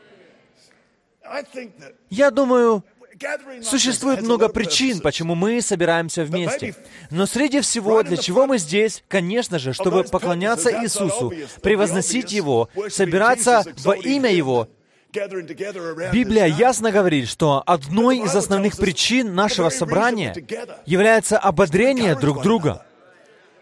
Я 2.11 2.31
думаю, 2.31 2.85
Существует 3.62 4.22
много 4.22 4.48
причин, 4.48 5.00
почему 5.00 5.35
мы 5.35 5.61
собираемся 5.61 6.24
вместе. 6.24 6.74
Но 7.11 7.26
среди 7.26 7.61
всего, 7.61 8.02
для 8.02 8.16
чего 8.16 8.46
мы 8.46 8.59
здесь, 8.59 9.02
конечно 9.09 9.59
же, 9.59 9.72
чтобы 9.72 10.04
поклоняться 10.04 10.70
Иисусу, 10.83 11.33
превозносить 11.62 12.33
Его, 12.33 12.68
собираться 12.88 13.64
во 13.85 13.94
имя 13.94 14.33
Его, 14.33 14.68
Библия 15.12 16.46
ясно 16.46 16.92
говорит, 16.92 17.28
что 17.28 17.64
одной 17.66 18.18
из 18.18 18.35
основных 18.37 18.76
причин 18.76 19.35
нашего 19.35 19.68
собрания 19.68 20.35
является 20.87 21.37
ободрение 21.37 22.14
друг 22.14 22.42
друга. 22.42 22.87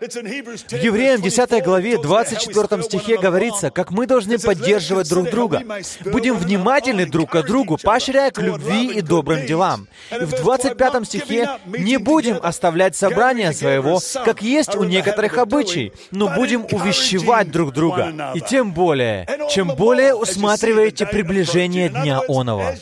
В 0.01 0.75
Евреям 0.75 1.21
10 1.21 1.65
главе 1.65 1.99
24 1.99 2.83
стихе 2.85 3.19
говорится, 3.19 3.71
как 3.71 3.91
мы 3.91 4.07
должны 4.07 4.39
поддерживать 4.39 5.09
друг 5.09 5.29
друга. 5.29 5.65
Будем 6.05 6.37
внимательны 6.37 7.05
друг 7.05 7.31
к 7.31 7.43
другу, 7.43 7.79
поощряя 7.83 8.31
к 8.31 8.41
любви 8.41 8.87
и 8.87 9.01
добрым 9.01 9.45
делам. 9.45 9.89
И 10.13 10.25
в 10.25 10.31
25 10.31 11.05
стихе 11.05 11.49
не 11.67 11.97
будем 11.97 12.39
оставлять 12.41 12.95
собрание 12.95 13.53
своего, 13.53 13.99
как 14.25 14.41
есть 14.41 14.77
у 14.77 14.85
некоторых 14.85 15.37
обычай, 15.37 15.93
но 16.13 16.29
будем 16.29 16.65
увещевать 16.71 17.51
друг 17.51 17.73
друга. 17.73 18.33
И 18.35 18.41
тем 18.41 18.73
более, 18.73 19.27
чем 19.51 19.75
более 19.75 20.15
усматриваете 20.15 21.07
приближение 21.07 21.89
Дня 21.89 22.21
Онова. 22.29 22.75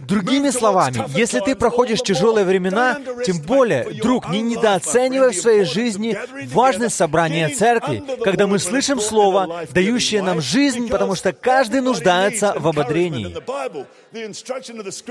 Другими 0.00 0.50
словами, 0.50 1.04
если 1.16 1.38
ты 1.38 1.54
проходишь 1.54 2.00
тяжелые 2.02 2.44
времена, 2.44 2.98
тем 3.24 3.40
более, 3.40 3.84
друг, 4.02 4.28
не 4.28 4.42
недооценивай 4.42 5.30
в 5.30 5.40
своей 5.40 5.64
жизни 5.64 6.18
важность 6.48 6.63
собрания 6.88 7.48
церкви, 7.48 8.02
когда 8.22 8.46
мы 8.46 8.58
слышим 8.58 9.00
Слово, 9.00 9.66
дающее 9.72 10.22
нам 10.22 10.40
жизнь, 10.40 10.88
потому 10.88 11.14
что 11.14 11.32
каждый 11.32 11.80
нуждается 11.80 12.54
в 12.56 12.66
ободрении. 12.68 13.34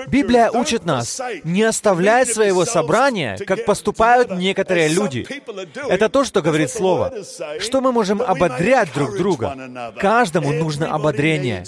Библия 0.07 0.49
учит 0.51 0.85
нас 0.85 1.21
не 1.43 1.63
оставлять 1.63 2.29
своего 2.29 2.65
собрания, 2.65 3.37
как 3.37 3.65
поступают 3.65 4.31
некоторые 4.31 4.87
люди. 4.89 5.25
Это 5.89 6.09
то, 6.09 6.23
что 6.23 6.41
говорит 6.41 6.71
Слово. 6.71 7.13
Что 7.59 7.81
мы 7.81 7.91
можем 7.91 8.21
ободрять 8.21 8.93
друг 8.93 9.17
друга? 9.17 9.93
Каждому 9.99 10.51
нужно 10.53 10.93
ободрение. 10.93 11.65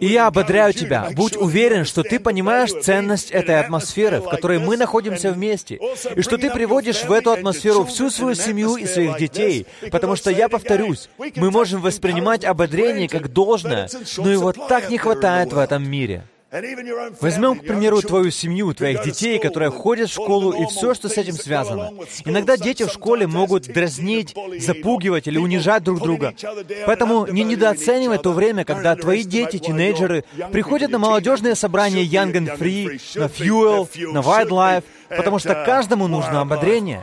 И 0.00 0.06
я 0.06 0.26
ободряю 0.26 0.72
тебя. 0.72 1.10
Будь 1.12 1.36
уверен, 1.36 1.84
что 1.84 2.02
ты 2.02 2.18
понимаешь 2.18 2.72
ценность 2.82 3.30
этой 3.30 3.60
атмосферы, 3.60 4.20
в 4.20 4.28
которой 4.28 4.58
мы 4.58 4.76
находимся 4.76 5.32
вместе, 5.32 5.78
и 6.14 6.22
что 6.22 6.38
ты 6.38 6.50
приводишь 6.50 7.04
в 7.04 7.12
эту 7.12 7.30
атмосферу 7.32 7.84
всю 7.84 8.10
свою 8.10 8.34
семью 8.34 8.76
и 8.76 8.86
своих 8.86 9.18
детей, 9.18 9.66
потому 9.90 10.16
что, 10.16 10.30
я 10.30 10.48
повторюсь, 10.48 11.10
мы 11.36 11.50
можем 11.50 11.80
воспринимать 11.82 12.44
ободрение 12.44 13.08
как 13.08 13.32
должное, 13.32 13.88
но 14.16 14.30
его 14.30 14.52
так 14.52 14.90
не 14.90 14.98
хватает 14.98 15.52
в 15.52 15.58
этом 15.58 15.88
мире. 15.88 16.24
Возьмем, 17.20 17.58
к 17.58 17.66
примеру, 17.66 18.00
твою 18.00 18.30
семью, 18.30 18.72
твоих 18.74 19.02
детей, 19.02 19.38
которые 19.38 19.70
ходят 19.70 20.08
в 20.08 20.12
школу, 20.12 20.52
и 20.52 20.66
все, 20.66 20.94
что 20.94 21.08
с 21.08 21.16
этим 21.16 21.34
связано. 21.34 21.92
Иногда 22.24 22.56
дети 22.56 22.84
в 22.84 22.90
школе 22.90 23.26
могут 23.26 23.64
дразнить, 23.64 24.34
запугивать 24.58 25.26
или 25.26 25.38
унижать 25.38 25.82
друг 25.82 26.00
друга. 26.00 26.34
Поэтому 26.86 27.26
не 27.26 27.44
недооценивай 27.44 28.18
то 28.18 28.32
время, 28.32 28.64
когда 28.64 28.96
твои 28.96 29.22
дети, 29.22 29.58
тинейджеры, 29.58 30.24
приходят 30.52 30.90
на 30.90 30.98
молодежные 30.98 31.54
собрания 31.54 32.04
Young 32.04 32.32
and 32.32 32.58
Free, 32.58 33.00
на 33.18 33.26
Fuel, 33.26 34.12
на 34.12 34.18
Wildlife, 34.18 34.84
потому 35.08 35.38
что 35.38 35.54
каждому 35.66 36.08
нужно 36.08 36.40
ободрение. 36.40 37.02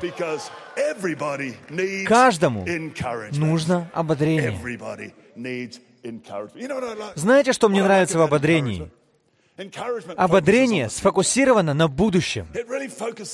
Каждому 2.05 2.65
нужно 3.31 3.89
ободрение. 3.93 4.57
Знаете, 7.15 7.53
что 7.53 7.69
мне 7.69 7.83
нравится 7.83 8.17
в 8.17 8.21
ободрении? 8.21 8.89
Ободрение 10.17 10.89
сфокусировано 10.89 11.75
на 11.75 11.87
будущем. 11.87 12.47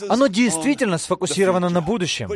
Оно 0.10 0.28
действительно 0.28 0.98
сфокусировано 0.98 1.70
на 1.70 1.80
будущем. 1.82 2.30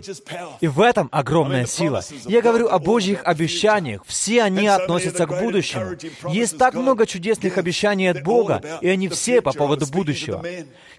И 0.62 0.68
в 0.68 0.80
этом 0.80 1.10
огромная 1.12 1.66
сила. 1.66 2.02
Я 2.26 2.42
говорю 2.42 2.70
о 2.70 2.80
Божьих 2.80 3.22
обещаниях. 3.26 4.04
Все 4.06 4.44
они 4.44 4.68
относятся 4.68 5.26
к 5.26 5.38
будущему. 5.38 5.98
Есть 6.30 6.58
так 6.58 6.76
много 6.76 7.06
чудесных 7.06 7.58
обещаний 7.58 8.10
от 8.10 8.24
Бога, 8.24 8.62
и 8.80 8.88
они 8.88 9.10
все 9.10 9.42
по 9.42 9.52
поводу 9.52 9.86
будущего. 9.88 10.44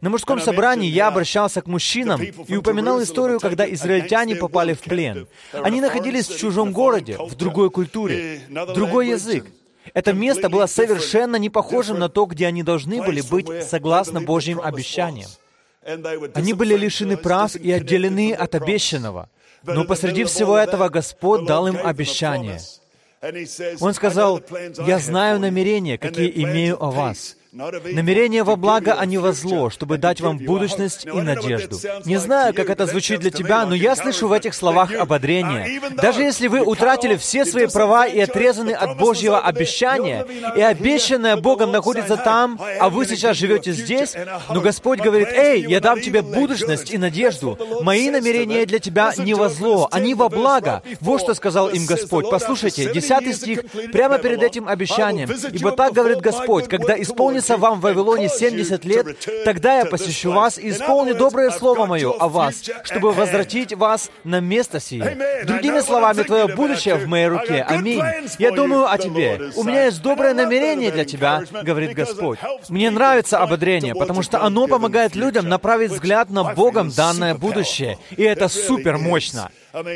На 0.03 0.11
мужском 0.11 0.39
собрании 0.39 0.91
я 0.91 1.09
обращался 1.09 1.63
к 1.63 1.67
мужчинам 1.67 2.21
и 2.23 2.57
упоминал 2.57 3.03
историю, 3.03 3.41
когда 3.41 3.71
израильтяне 3.73 4.37
попали 4.37 4.75
в 4.75 4.81
плен. 4.81 5.27
Они 5.53 5.81
находились 5.81 6.29
в 6.29 6.39
чужом 6.39 6.73
городе, 6.73 7.17
в 7.19 7.35
другой 7.35 7.71
культуре, 7.71 8.43
другой 8.75 9.09
язык. 9.09 9.47
Это 9.93 10.13
место 10.13 10.49
было 10.49 10.67
совершенно 10.67 11.37
не 11.37 11.51
похожим 11.51 11.99
на 11.99 12.09
то, 12.09 12.25
где 12.25 12.47
они 12.47 12.63
должны 12.63 13.03
были 13.03 13.21
быть 13.21 13.65
согласно 13.65 14.21
Божьим 14.21 14.61
обещаниям. 14.61 15.31
Они 16.35 16.55
были 16.55 16.77
лишены 16.77 17.17
прав 17.17 17.55
и 17.57 17.71
отделены 17.71 18.33
от 18.33 18.55
обещанного. 18.55 19.29
Но 19.63 19.85
посреди 19.85 20.25
всего 20.25 20.57
этого 20.57 20.89
Господь 20.89 21.45
дал 21.47 21.67
им 21.67 21.79
обещание. 21.83 22.61
Он 23.81 23.95
сказал, 23.95 24.43
«Я 24.87 24.99
знаю 24.99 25.41
намерения, 25.41 25.99
какие 25.99 26.31
имею 26.43 26.83
о 26.83 26.91
вас, 26.91 27.37
Намерение 27.55 28.43
во 28.43 28.57
благо, 28.57 28.95
а 28.99 29.07
не 29.07 29.17
во 29.17 29.33
зло, 29.33 29.71
чтобы 29.71 29.97
дать 29.97 30.21
вам 30.21 30.39
будущность 30.39 31.07
и 31.07 31.21
надежду. 31.21 31.79
Не 32.05 32.17
знаю, 32.17 32.53
как 32.53 32.69
это 32.69 32.87
звучит 32.87 33.21
для 33.21 33.31
тебя, 33.31 33.65
но 33.65 33.77
я 33.77 33.95
слышу 33.95 34.27
в 34.27 34.33
этих 34.33 34.55
словах 34.55 34.93
ободрение. 34.93 35.81
Даже 35.93 36.23
если 36.23 36.49
вы 36.49 36.63
утратили 36.63 37.15
все 37.15 37.45
свои 37.45 37.69
права 37.69 38.09
и 38.09 38.19
отрезаны 38.19 38.73
от 38.73 38.99
Божьего 38.99 39.39
обещания, 39.39 40.27
и 40.57 40.61
обещанное 40.61 41.37
Богом 41.37 41.71
находится 41.71 42.17
там, 42.17 42.59
а 42.81 42.91
вы 42.91 43.07
сейчас 43.07 43.37
живете 43.37 43.71
здесь, 43.71 44.17
но 44.49 44.61
Господь 44.61 44.99
говорит, 44.99 45.29
«Эй, 45.29 45.65
я 45.65 45.79
дам 45.79 46.01
тебе 46.01 46.23
будущность 46.23 46.91
и 46.91 46.99
надежду. 46.99 47.57
Мои 47.83 48.11
намерения 48.11 48.67
для 48.67 48.81
тебя 48.81 49.13
не 49.17 49.35
во 49.35 49.49
зло, 49.49 49.89
они 49.93 50.15
во 50.15 50.29
благо». 50.29 50.83
Вот 51.01 51.21
что 51.21 51.35
сказал 51.35 51.69
им 51.69 51.87
Господь. 51.87 52.29
Послушайте, 52.29 52.93
10 52.93 53.37
стих, 53.37 53.61
прямо 53.93 54.19
перед 54.19 54.43
этим 54.43 54.67
обещанием. 54.67 55.31
«Ибо 55.53 55.71
так 55.71 55.93
говорит 55.93 56.21
Господь, 56.21 56.67
когда 56.67 57.01
исполнится 57.01 57.44
исполнится 57.45 57.57
вам 57.57 57.79
в 57.79 57.83
Вавилоне 57.83 58.29
70 58.29 58.85
лет, 58.85 59.07
тогда 59.45 59.79
я 59.79 59.85
посещу 59.85 60.33
вас 60.33 60.59
и 60.59 60.71
исполню 60.71 61.15
доброе 61.15 61.51
слово 61.51 61.87
мое 61.87 62.13
о 62.13 62.29
вас, 62.29 62.63
чтобы 62.85 63.13
возвратить 63.13 63.73
вас 63.75 64.11
на 64.25 64.41
место 64.41 64.81
сие. 64.81 65.45
Другими 65.45 65.81
словами, 65.81 66.23
твое 66.23 66.49
будущее 66.49 66.97
в 66.97 67.07
моей 67.07 67.29
руке. 67.29 67.65
Аминь. 67.67 68.03
Я 68.39 68.53
думаю 68.53 68.91
о 68.91 68.99
тебе. 68.99 69.51
У 69.57 69.65
меня 69.65 69.87
есть 69.87 70.03
доброе 70.03 70.35
намерение 70.35 70.91
для 70.91 71.05
тебя, 71.05 71.43
говорит 71.63 71.95
Господь. 71.95 72.39
Мне 72.69 72.91
нравится 72.91 73.39
ободрение, 73.39 73.95
потому 73.95 74.23
что 74.23 74.43
оно 74.43 74.67
помогает 74.67 75.15
людям 75.15 75.49
направить 75.49 75.91
взгляд 75.91 76.31
на 76.31 76.55
Богом 76.55 76.91
данное 76.91 77.35
будущее. 77.35 77.99
И 78.17 78.23
это 78.23 78.49
супер 78.49 78.99
мощно. 78.99 79.51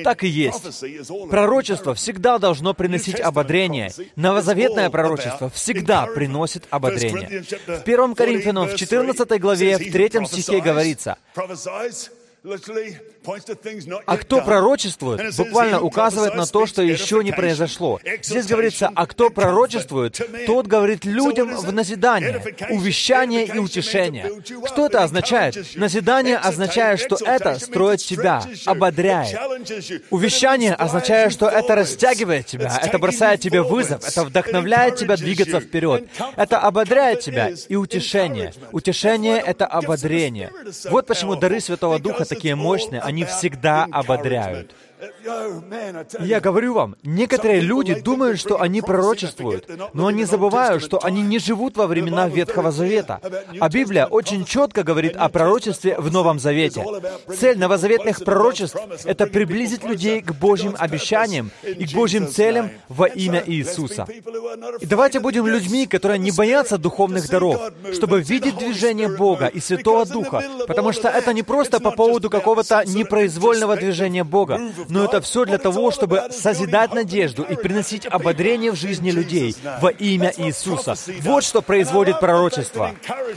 Так 0.04 0.24
и 0.24 0.28
есть. 0.28 0.82
Пророчество 1.30 1.94
всегда 1.94 2.38
должно 2.38 2.74
приносить 2.74 3.20
ободрение. 3.20 3.92
Новозаветное 4.16 4.90
пророчество 4.90 5.50
всегда 5.50 6.06
приносит 6.06 6.64
ободрение. 6.70 7.42
В 7.42 7.82
1 7.82 8.14
Коринфянам, 8.14 8.68
в 8.68 8.74
14 8.74 9.40
главе, 9.40 9.78
в 9.78 9.92
3 9.92 10.26
стихе 10.26 10.60
говорится, 10.60 11.16
а 14.06 14.16
кто 14.16 14.40
пророчествует, 14.42 15.36
буквально 15.36 15.80
указывает 15.80 16.34
на 16.34 16.46
то, 16.46 16.66
что 16.66 16.82
еще 16.82 17.22
не 17.24 17.32
произошло. 17.32 18.00
Здесь 18.22 18.46
говорится, 18.46 18.90
а 18.94 19.06
кто 19.06 19.30
пророчествует, 19.30 20.20
тот 20.46 20.66
говорит 20.66 21.04
людям 21.04 21.54
в 21.56 21.72
назидание, 21.72 22.42
увещание 22.70 23.44
и 23.46 23.58
утешение. 23.58 24.30
Что 24.66 24.86
это 24.86 25.02
означает? 25.02 25.56
Назидание 25.76 26.36
означает, 26.36 27.00
что 27.00 27.16
это 27.24 27.58
строит 27.58 28.00
тебя, 28.00 28.42
ободряет. 28.66 29.36
Увещание 30.10 30.74
означает, 30.74 31.32
что 31.32 31.48
это 31.48 31.74
растягивает 31.74 32.46
тебя, 32.46 32.78
это 32.82 32.98
бросает 32.98 33.40
тебе 33.40 33.62
вызов, 33.62 34.06
это 34.06 34.24
вдохновляет 34.24 34.96
тебя 34.96 35.16
двигаться 35.16 35.60
вперед. 35.60 36.08
Это 36.36 36.60
ободряет 36.60 37.20
тебя 37.20 37.50
и 37.68 37.74
утешение. 37.74 38.52
Утешение— 38.72 39.42
это 39.46 39.66
ободрение. 39.66 40.52
Вот 40.90 41.06
почему 41.06 41.34
дары 41.34 41.60
Святого 41.60 41.98
Духа 41.98 42.24
такие 42.28 42.54
мощные, 42.54 43.00
они 43.00 43.24
всегда 43.24 43.86
ободряют. 43.90 44.74
Я 46.20 46.40
говорю 46.40 46.74
вам, 46.74 46.96
некоторые 47.02 47.60
люди 47.60 47.94
думают, 47.94 48.40
что 48.40 48.60
они 48.60 48.82
пророчествуют, 48.82 49.68
но 49.94 50.06
они 50.06 50.24
забывают, 50.24 50.82
что 50.82 50.98
они 51.02 51.22
не 51.22 51.38
живут 51.38 51.76
во 51.76 51.86
времена 51.86 52.28
Ветхого 52.28 52.70
Завета. 52.70 53.20
А 53.60 53.68
Библия 53.68 54.06
очень 54.06 54.44
четко 54.44 54.82
говорит 54.82 55.16
о 55.16 55.28
пророчестве 55.28 55.96
в 55.98 56.12
Новом 56.12 56.38
Завете. 56.38 56.84
Цель 57.36 57.58
новозаветных 57.58 58.24
пророчеств— 58.24 58.76
это 59.04 59.26
приблизить 59.26 59.84
людей 59.84 60.20
к 60.20 60.32
Божьим 60.32 60.74
обещаниям 60.78 61.50
и 61.62 61.86
к 61.86 61.92
Божьим 61.92 62.28
целям 62.28 62.70
во 62.88 63.06
имя 63.06 63.42
Иисуса. 63.46 64.06
И 64.80 64.86
давайте 64.86 65.20
будем 65.20 65.46
людьми, 65.46 65.86
которые 65.86 66.18
не 66.18 66.30
боятся 66.30 66.78
духовных 66.78 67.28
даров, 67.28 67.72
чтобы 67.92 68.20
видеть 68.20 68.56
движение 68.58 69.08
Бога 69.08 69.46
и 69.46 69.60
Святого 69.60 70.04
Духа, 70.06 70.42
потому 70.66 70.92
что 70.92 71.08
это 71.08 71.32
не 71.32 71.42
просто 71.42 71.80
по 71.80 71.90
поводу 71.90 72.30
какого-то 72.30 72.82
непроизвольного 72.86 73.76
движения 73.76 74.24
Бога, 74.24 74.60
но 74.88 75.04
это 75.04 75.20
все 75.20 75.44
для 75.44 75.58
того, 75.58 75.90
чтобы 75.90 76.22
созидать 76.30 76.92
надежду 76.92 77.42
и 77.42 77.56
приносить 77.56 78.06
ободрение 78.06 78.72
в 78.72 78.76
жизни 78.76 79.10
людей 79.10 79.54
во 79.80 79.90
имя 79.90 80.32
Иисуса. 80.36 80.94
Вот 81.20 81.44
что 81.44 81.62
производит 81.62 82.20
пророчество. 82.20 82.94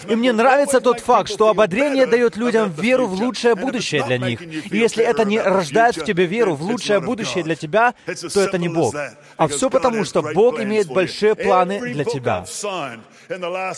И 0.08 0.16
мне 0.16 0.32
нравится 0.32 0.80
тот 0.82 1.00
факт, 1.00 1.30
что 1.30 1.50
ободрение 1.50 2.06
дает 2.06 2.38
людям 2.38 2.72
веру 2.72 3.08
в 3.08 3.14
лучшее 3.14 3.56
будущее 3.56 4.04
для 4.04 4.18
них. 4.18 4.42
И 4.42 4.78
если 4.78 5.04
это 5.04 5.26
не 5.26 5.40
рождает 5.40 5.98
в 5.98 6.06
тебе 6.06 6.26
веру 6.26 6.56
в 6.56 6.62
лучшее 6.62 7.00
будущее 7.00 7.44
для 7.44 7.56
тебя, 7.56 7.94
то 8.06 8.42
это 8.42 8.58
не 8.58 8.70
Бог. 8.70 8.96
А 9.38 9.48
все 9.48 9.70
потому, 9.70 10.06
что 10.06 10.22
Бог 10.22 10.60
имеет 10.60 10.88
большие 10.88 11.36
планы 11.36 11.80
для 11.94 12.04
тебя. 12.04 12.46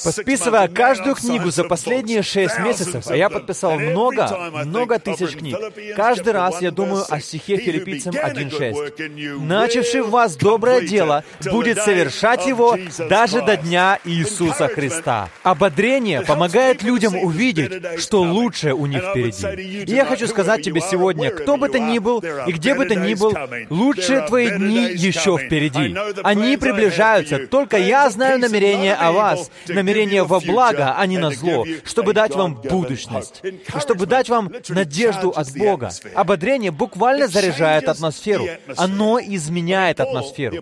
Подписывая 0.03 0.67
каждую 0.67 1.15
книгу 1.15 1.51
за 1.51 1.63
последние 1.63 2.23
шесть 2.23 2.59
месяцев, 2.59 3.07
а 3.07 3.15
я 3.15 3.29
подписал 3.29 3.77
много, 3.79 4.27
много 4.65 4.99
тысяч 4.99 5.35
книг, 5.37 5.57
каждый 5.95 6.33
раз 6.33 6.61
я 6.61 6.71
думаю 6.71 7.05
о 7.07 7.19
стихе 7.19 7.57
филиппийцам 7.63 8.13
1.6. 8.13 9.39
«Начавший 9.39 10.01
в 10.01 10.09
вас 10.09 10.35
доброе 10.35 10.81
дело 10.81 11.23
будет 11.51 11.79
совершать 11.79 12.45
его 12.45 12.77
даже 13.09 13.41
до 13.41 13.57
дня 13.57 13.99
Иисуса 14.03 14.67
Христа». 14.67 15.29
Ободрение 15.43 16.21
помогает 16.21 16.83
людям 16.83 17.15
увидеть, 17.15 17.71
что 17.99 18.21
лучшее 18.21 18.73
у 18.73 18.85
них 18.85 19.01
впереди. 19.01 19.83
И 19.91 19.95
я 19.95 20.05
хочу 20.05 20.27
сказать 20.27 20.63
тебе 20.63 20.81
сегодня, 20.81 21.31
кто 21.31 21.57
бы 21.57 21.69
ты 21.69 21.79
ни 21.79 21.99
был 21.99 22.19
и 22.19 22.51
где 22.51 22.75
бы 22.75 22.85
ты 22.85 22.95
ни 22.95 23.13
был, 23.13 23.33
лучшие 23.69 24.21
твои 24.21 24.49
дни 24.49 24.89
еще 24.93 25.37
впереди. 25.37 25.95
Они 26.23 26.57
приближаются, 26.57 27.47
только 27.47 27.77
я 27.77 28.09
знаю 28.09 28.39
намерения 28.39 28.95
о 28.95 29.11
вас, 29.11 29.49
намерение 29.67 30.23
во 30.23 30.39
благо, 30.39 30.95
а 30.97 31.05
не 31.05 31.17
на 31.17 31.31
зло, 31.31 31.65
чтобы 31.83 32.13
дать 32.13 32.35
вам 32.35 32.55
будущность, 32.55 33.41
чтобы 33.79 34.05
дать 34.05 34.29
вам 34.29 34.51
надежду 34.69 35.29
от 35.29 35.51
Бога. 35.53 35.91
Ободрение 36.15 36.71
буквально 36.71 37.27
заряжает 37.27 37.52
атмосферу. 37.61 38.47
Оно 38.77 39.19
изменяет 39.19 39.99
атмосферу. 39.99 40.57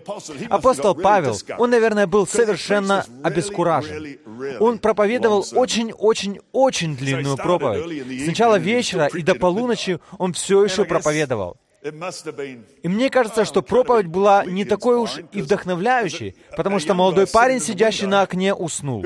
Апостол 0.50 0.94
Павел, 0.94 1.36
он, 1.58 1.70
наверное, 1.70 2.06
был 2.06 2.26
совершенно 2.26 3.04
обескуражен. 3.22 4.18
Он 4.60 4.78
проповедовал 4.78 5.44
очень-очень-очень 5.52 6.96
длинную 6.96 7.36
проповедь. 7.36 8.24
С 8.24 8.26
начала 8.26 8.58
вечера 8.58 9.08
и 9.12 9.22
до 9.22 9.34
полуночи 9.34 9.98
он 10.18 10.32
все 10.32 10.64
еще 10.64 10.84
проповедовал. 10.84 11.56
И 11.82 12.88
мне 12.88 13.10
кажется, 13.10 13.44
что 13.44 13.60
проповедь 13.60 14.06
была 14.06 14.44
не 14.44 14.64
такой 14.64 14.96
уж 14.96 15.18
и 15.32 15.42
вдохновляющей, 15.42 16.36
потому 16.56 16.78
что 16.78 16.94
молодой 16.94 17.26
парень, 17.26 17.60
сидящий 17.60 18.06
на 18.06 18.22
окне, 18.22 18.54
уснул. 18.54 19.04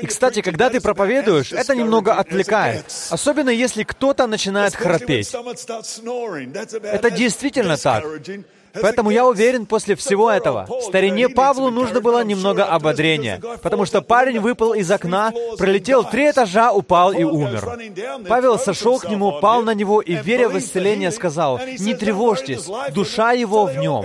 И, 0.00 0.06
кстати, 0.06 0.42
когда 0.42 0.70
ты 0.70 0.80
проповедуешь, 0.80 1.52
это 1.52 1.74
немного 1.74 2.14
отвлекает. 2.14 2.86
Особенно 3.10 3.50
если 3.50 3.82
кто-то 3.82 4.26
начинает 4.26 4.74
храпеть. 4.74 5.34
Это 6.82 7.10
действительно 7.10 7.76
так. 7.76 8.04
Поэтому 8.74 9.10
я 9.10 9.26
уверен, 9.26 9.66
после 9.66 9.94
всего 9.96 10.30
этого, 10.30 10.68
старине 10.82 11.28
Павлу 11.28 11.70
нужно 11.70 12.00
было 12.00 12.24
немного 12.24 12.64
ободрения, 12.64 13.40
потому 13.62 13.84
что 13.86 14.02
парень 14.02 14.40
выпал 14.40 14.74
из 14.74 14.90
окна, 14.90 15.32
пролетел 15.58 16.04
три 16.04 16.30
этажа, 16.30 16.72
упал 16.72 17.12
и 17.12 17.24
умер. 17.24 17.78
Павел 18.28 18.58
сошел 18.58 18.98
к 18.98 19.08
нему, 19.08 19.40
пал 19.40 19.62
на 19.62 19.74
него 19.74 20.00
и, 20.00 20.14
веря 20.14 20.48
в 20.48 20.58
исцеление, 20.58 21.10
сказал, 21.10 21.60
«Не 21.78 21.94
тревожьтесь, 21.94 22.68
душа 22.92 23.32
его 23.32 23.64
в 23.66 23.76
нем». 23.76 24.04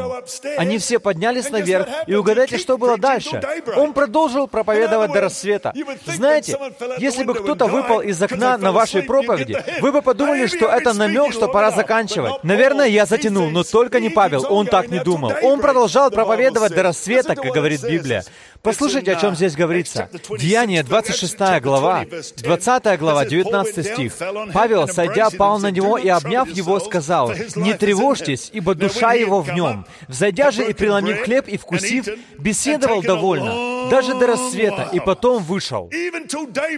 Они 0.57 0.77
все 0.77 0.99
поднялись 0.99 1.49
наверх, 1.49 1.87
и 2.07 2.15
угадайте, 2.15 2.57
что 2.57 2.77
было 2.77 2.97
дальше. 2.97 3.41
Он 3.75 3.93
продолжил 3.93 4.47
проповедовать 4.47 5.11
до 5.11 5.21
рассвета. 5.21 5.73
Знаете, 6.05 6.57
если 6.97 7.23
бы 7.23 7.33
кто-то 7.33 7.65
выпал 7.65 8.01
из 8.01 8.21
окна 8.21 8.57
на 8.57 8.71
вашей 8.71 9.03
проповеди, 9.03 9.57
вы 9.81 9.91
бы 9.91 10.01
подумали, 10.01 10.47
что 10.47 10.67
это 10.67 10.93
намек, 10.93 11.33
что 11.33 11.47
пора 11.47 11.71
заканчивать. 11.71 12.43
Наверное, 12.43 12.87
я 12.87 13.05
затянул, 13.05 13.49
но 13.49 13.63
только 13.63 13.99
не 13.99 14.09
Павел 14.09 14.45
он 14.55 14.67
так 14.67 14.89
не 14.89 14.99
думал. 14.99 15.33
Он 15.43 15.59
продолжал 15.59 16.11
проповедовать 16.11 16.73
до 16.73 16.83
рассвета, 16.83 17.35
как 17.35 17.53
говорит 17.53 17.83
Библия. 17.83 18.23
Послушайте, 18.61 19.13
о 19.13 19.15
чем 19.15 19.35
здесь 19.35 19.55
говорится. 19.55 20.09
Деяние, 20.39 20.81
26 20.81 21.37
глава, 21.61 22.05
20 22.37 22.99
глава, 22.99 23.25
19 23.25 23.85
стих. 23.85 24.13
Павел, 24.53 24.87
сойдя, 24.87 25.29
пал 25.29 25.59
на 25.59 25.69
него 25.69 25.99
и, 25.99 26.07
обняв 26.07 26.49
его, 26.49 26.79
сказал, 26.79 27.31
«Не 27.55 27.75
тревожьтесь, 27.75 28.49
ибо 28.51 28.73
душа 28.73 29.13
его 29.13 29.41
в 29.41 29.53
нем». 29.53 29.85
Взойдя 30.07 30.49
же 30.49 30.67
и 30.67 30.73
преломив 30.73 31.23
хлеб 31.23 31.47
и 31.47 31.57
вкусив, 31.57 32.07
беседовал 32.39 33.03
довольно, 33.03 33.89
даже 33.89 34.15
до 34.15 34.25
рассвета, 34.25 34.89
и 34.91 34.99
потом 34.99 35.43
вышел. 35.43 35.91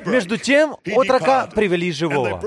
Между 0.05 0.37
тем, 0.37 0.75
отрока 0.93 1.49
привели 1.55 1.91
живого. 1.93 2.41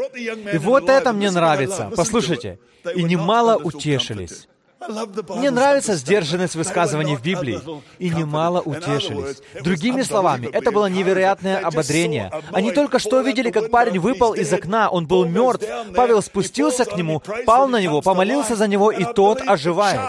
И 0.52 0.58
вот 0.58 0.90
это 0.90 1.14
мне 1.14 1.30
нравится. 1.30 1.90
Послушайте. 1.96 2.58
«И 2.94 3.02
немало 3.02 3.56
утешились». 3.56 4.46
Мне 4.88 5.50
нравится 5.50 5.94
сдержанность 5.94 6.54
высказываний 6.54 7.14
в 7.14 7.22
Библии. 7.22 7.60
И 7.98 8.08
немало 8.08 8.60
утешились. 8.60 9.42
Другими 9.62 10.00
словами, 10.00 10.48
это 10.50 10.72
было 10.72 10.86
невероятное 10.86 11.58
ободрение. 11.58 12.32
Они 12.50 12.72
только 12.72 12.98
что 12.98 13.20
видели, 13.20 13.50
как 13.50 13.70
парень 13.70 13.98
выпал 13.98 14.32
из 14.32 14.50
окна, 14.52 14.88
он 14.88 15.06
был 15.06 15.26
мертв. 15.26 15.66
Павел 15.94 16.22
спустился 16.22 16.86
к 16.86 16.96
нему, 16.96 17.22
пал 17.44 17.68
на 17.68 17.80
него, 17.80 18.00
помолился 18.00 18.56
за 18.56 18.66
него, 18.68 18.90
и 18.90 19.04
тот 19.04 19.42
оживает. 19.46 20.00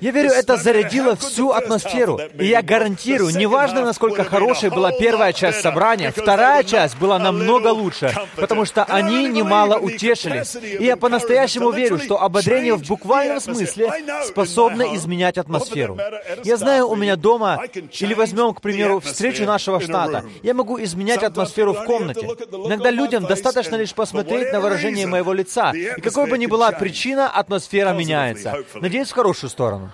Я 0.00 0.10
верю, 0.10 0.30
это 0.30 0.56
зарядило 0.56 1.14
всю 1.14 1.50
атмосферу. 1.50 2.18
И 2.38 2.46
я 2.46 2.62
гарантирую, 2.62 3.36
неважно, 3.36 3.82
насколько 3.82 4.24
хорошей 4.24 4.70
была 4.70 4.90
первая 4.90 5.34
часть 5.34 5.60
собрания, 5.60 6.12
вторая 6.16 6.64
часть 6.64 6.96
была 6.96 7.18
намного 7.18 7.68
лучше, 7.68 8.14
потому 8.36 8.64
что 8.64 8.84
они 8.84 9.28
немало 9.28 9.76
утешились. 9.76 10.56
И 10.56 10.84
я 10.84 10.96
по-настоящему 10.96 11.70
верю, 11.72 11.98
что 11.98 12.22
ободрение 12.22 12.74
в 12.74 12.86
буквальном 12.86 13.01
буквальном 13.02 13.40
смысле 13.40 13.92
способна 14.24 14.94
изменять 14.96 15.38
атмосферу. 15.38 15.98
Я 16.44 16.56
знаю, 16.56 16.88
у 16.88 16.96
меня 16.96 17.16
дома, 17.16 17.62
или 18.00 18.14
возьмем, 18.14 18.54
к 18.54 18.60
примеру, 18.60 19.00
встречу 19.00 19.44
нашего 19.44 19.80
штата, 19.80 20.24
я 20.42 20.54
могу 20.54 20.82
изменять 20.82 21.22
атмосферу 21.22 21.72
в 21.74 21.84
комнате. 21.84 22.26
Иногда 22.52 22.90
людям 22.90 23.24
достаточно 23.24 23.76
лишь 23.76 23.94
посмотреть 23.94 24.52
на 24.52 24.60
выражение 24.60 25.06
моего 25.06 25.32
лица, 25.32 25.72
и 25.72 26.00
какой 26.00 26.28
бы 26.28 26.38
ни 26.38 26.46
была 26.46 26.72
причина, 26.72 27.28
атмосфера 27.28 27.92
меняется. 27.92 28.64
Надеюсь, 28.74 29.10
в 29.10 29.14
хорошую 29.14 29.50
сторону. 29.50 29.92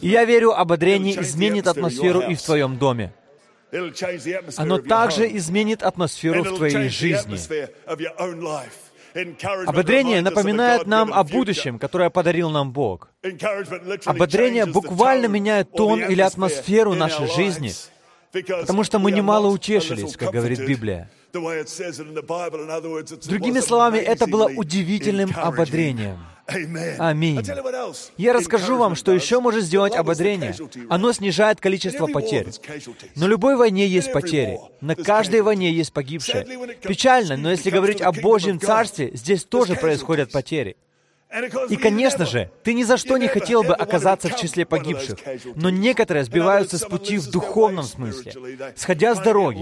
И 0.00 0.08
я 0.08 0.24
верю, 0.24 0.52
ободрение 0.52 1.20
изменит 1.20 1.68
атмосферу 1.68 2.20
и 2.20 2.34
в 2.34 2.42
твоем 2.42 2.76
доме. 2.76 3.12
Оно 4.56 4.78
также 4.78 5.36
изменит 5.36 5.82
атмосферу 5.82 6.42
в 6.42 6.56
твоей 6.56 6.88
жизни. 6.88 7.38
Ободрение 9.66 10.20
напоминает 10.20 10.86
нам 10.86 11.12
о 11.12 11.24
будущем, 11.24 11.78
которое 11.78 12.10
подарил 12.10 12.50
нам 12.50 12.72
Бог. 12.72 13.10
Ободрение 14.04 14.66
буквально 14.66 15.26
меняет 15.26 15.72
тон 15.72 16.00
или 16.00 16.20
атмосферу 16.20 16.94
нашей 16.94 17.26
жизни, 17.28 17.72
потому 18.32 18.84
что 18.84 18.98
мы 18.98 19.12
немало 19.12 19.48
утешились, 19.48 20.16
как 20.16 20.32
говорит 20.32 20.60
Библия. 20.66 21.10
Другими 23.26 23.60
словами, 23.60 23.98
это 23.98 24.26
было 24.26 24.46
удивительным 24.46 25.30
ободрением. 25.34 26.18
Аминь. 26.46 27.42
Я 28.16 28.32
расскажу 28.32 28.76
вам, 28.76 28.94
что 28.94 29.12
еще 29.12 29.40
может 29.40 29.64
сделать 29.64 29.96
ободрение. 29.96 30.54
Оно 30.88 31.12
снижает 31.12 31.60
количество 31.60 32.06
потерь. 32.06 32.48
На 33.16 33.24
любой 33.24 33.56
войне 33.56 33.86
есть 33.86 34.12
потери. 34.12 34.60
На 34.80 34.94
каждой 34.94 35.42
войне 35.42 35.72
есть 35.72 35.92
погибшие. 35.92 36.46
Печально, 36.82 37.36
но 37.36 37.50
если 37.50 37.70
говорить 37.70 38.00
о 38.00 38.12
Божьем 38.12 38.60
Царстве, 38.60 39.10
здесь 39.14 39.44
тоже 39.44 39.74
происходят 39.74 40.30
потери. 40.30 40.76
И, 41.68 41.76
конечно 41.76 42.24
же, 42.24 42.50
ты 42.62 42.72
ни 42.72 42.84
за 42.84 42.96
что 42.96 43.16
не 43.16 43.26
хотел 43.26 43.62
бы 43.62 43.74
оказаться 43.74 44.28
в 44.28 44.36
числе 44.36 44.64
погибших, 44.64 45.18
но 45.56 45.70
некоторые 45.70 46.24
сбиваются 46.24 46.78
с 46.78 46.84
пути 46.84 47.18
в 47.18 47.28
духовном 47.30 47.84
смысле, 47.84 48.32
сходя 48.76 49.14
с 49.14 49.18
дороги. 49.18 49.60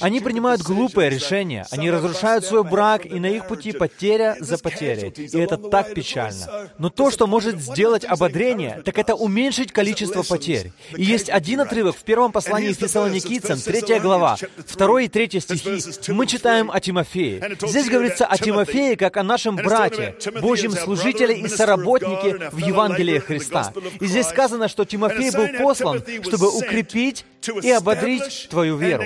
Они 0.00 0.20
принимают 0.20 0.62
глупые 0.62 1.08
решения, 1.08 1.64
они 1.70 1.90
разрушают 1.90 2.44
свой 2.44 2.64
брак, 2.64 3.06
и 3.06 3.20
на 3.20 3.26
их 3.26 3.46
пути 3.46 3.72
потеря 3.72 4.36
за 4.40 4.58
потерей. 4.58 5.10
И 5.10 5.38
это 5.38 5.56
так 5.56 5.94
печально. 5.94 6.70
Но 6.78 6.90
то, 6.90 7.10
что 7.10 7.26
может 7.26 7.60
сделать 7.60 8.04
ободрение, 8.04 8.82
так 8.84 8.98
это 8.98 9.14
уменьшить 9.14 9.72
количество 9.72 10.22
потерь. 10.22 10.72
И 10.96 11.04
есть 11.04 11.30
один 11.30 11.60
отрывок 11.60 11.96
в 11.96 12.02
первом 12.02 12.32
послании 12.32 12.72
Фессалоникийцам, 12.72 13.60
третья 13.60 14.00
глава, 14.00 14.36
второй 14.66 15.04
и 15.06 15.08
третий 15.08 15.40
стихи. 15.40 15.80
Мы 16.12 16.26
читаем 16.26 16.70
о 16.70 16.80
Тимофее. 16.80 17.56
Здесь 17.62 17.88
говорится 17.88 18.26
о 18.26 18.36
Тимофее, 18.36 18.96
как 18.96 19.16
о 19.16 19.22
нашем 19.22 19.56
брате, 19.56 20.16
Божьем 20.40 20.72
служителе, 20.72 20.95
служители 20.96 21.34
и 21.34 21.48
соработники 21.48 22.50
в 22.52 22.58
Евангелии 22.58 23.18
Христа. 23.18 23.72
И 24.00 24.06
здесь 24.06 24.26
сказано, 24.26 24.68
что 24.68 24.84
Тимофей 24.84 25.30
был 25.30 25.48
послан, 25.58 26.02
чтобы 26.22 26.48
укрепить 26.56 27.24
и 27.62 27.70
ободрить 27.70 28.48
твою 28.50 28.76
веру. 28.76 29.04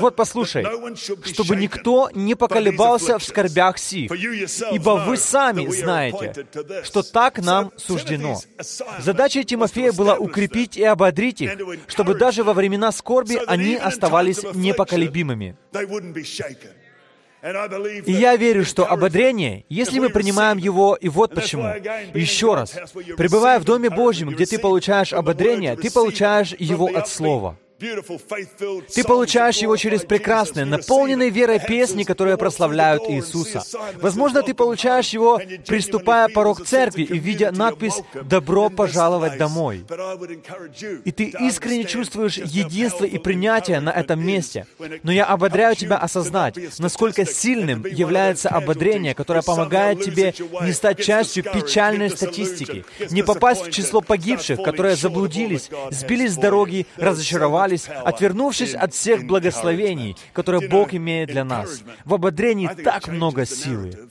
Вот 0.00 0.16
послушай, 0.16 0.66
чтобы 1.32 1.56
никто 1.56 2.10
не 2.12 2.34
поколебался 2.34 3.18
в 3.18 3.24
скорбях 3.24 3.78
сих, 3.78 4.10
ибо 4.70 5.02
вы 5.06 5.16
сами 5.16 5.66
знаете, 5.68 6.46
что 6.84 7.02
так 7.02 7.38
нам 7.38 7.72
суждено. 7.78 8.38
Задача 8.98 9.44
Тимофея 9.44 9.92
была 9.92 10.16
укрепить 10.16 10.76
и 10.76 10.84
ободрить 10.84 11.40
их, 11.40 11.52
чтобы 11.86 12.16
даже 12.16 12.44
во 12.44 12.52
времена 12.52 12.92
скорби 12.92 13.40
они 13.46 13.76
оставались 13.76 14.42
непоколебимыми. 14.52 15.56
И 18.06 18.12
я 18.12 18.36
верю, 18.36 18.64
что 18.64 18.86
ободрение, 18.86 19.64
если 19.68 19.98
мы 19.98 20.10
принимаем 20.10 20.58
его, 20.58 20.94
и 20.94 21.08
вот 21.08 21.34
почему. 21.34 21.64
Еще 22.14 22.54
раз, 22.54 22.76
пребывая 23.16 23.58
в 23.58 23.64
Доме 23.64 23.90
Божьем, 23.90 24.30
где 24.30 24.46
ты 24.46 24.58
получаешь 24.58 25.12
ободрение, 25.12 25.76
ты 25.76 25.90
получаешь 25.90 26.54
его 26.58 26.86
от 26.86 27.08
Слова. 27.08 27.56
Ты 27.78 29.04
получаешь 29.04 29.58
его 29.58 29.76
через 29.76 30.02
прекрасные, 30.02 30.64
наполненные 30.64 31.30
верой 31.30 31.60
песни, 31.60 32.02
которые 32.02 32.36
прославляют 32.36 33.04
Иисуса. 33.08 33.62
Возможно, 34.00 34.42
ты 34.42 34.52
получаешь 34.52 35.10
его, 35.10 35.40
приступая 35.64 36.28
порог 36.28 36.66
церкви 36.66 37.02
и 37.02 37.18
видя 37.18 37.52
надпись 37.52 38.02
«Добро 38.24 38.68
пожаловать 38.68 39.38
домой». 39.38 39.84
И 41.04 41.12
ты 41.12 41.32
искренне 41.40 41.84
чувствуешь 41.84 42.38
единство 42.38 43.04
и 43.04 43.16
принятие 43.18 43.78
на 43.78 43.90
этом 43.90 44.26
месте. 44.26 44.66
Но 45.04 45.12
я 45.12 45.26
ободряю 45.26 45.76
тебя 45.76 45.98
осознать, 45.98 46.58
насколько 46.78 47.24
сильным 47.24 47.86
является 47.86 48.48
ободрение, 48.48 49.14
которое 49.14 49.42
помогает 49.42 50.02
тебе 50.02 50.34
не 50.62 50.72
стать 50.72 51.00
частью 51.00 51.44
печальной 51.44 52.10
статистики, 52.10 52.84
не 53.10 53.22
попасть 53.22 53.68
в 53.68 53.70
число 53.70 54.00
погибших, 54.00 54.62
которые 54.62 54.96
заблудились, 54.96 55.70
сбились 55.90 56.32
с 56.32 56.36
дороги, 56.36 56.86
разочаровались, 56.96 57.67
отказались, 57.68 57.88
отвернувшись 58.04 58.74
от 58.74 58.94
всех 58.94 59.26
благословений, 59.26 60.16
которые 60.32 60.68
Бог 60.68 60.94
имеет 60.94 61.28
для 61.28 61.44
нас. 61.44 61.82
В 62.04 62.14
ободрении 62.14 62.68
так 62.68 63.08
много 63.08 63.46
силы. 63.46 64.08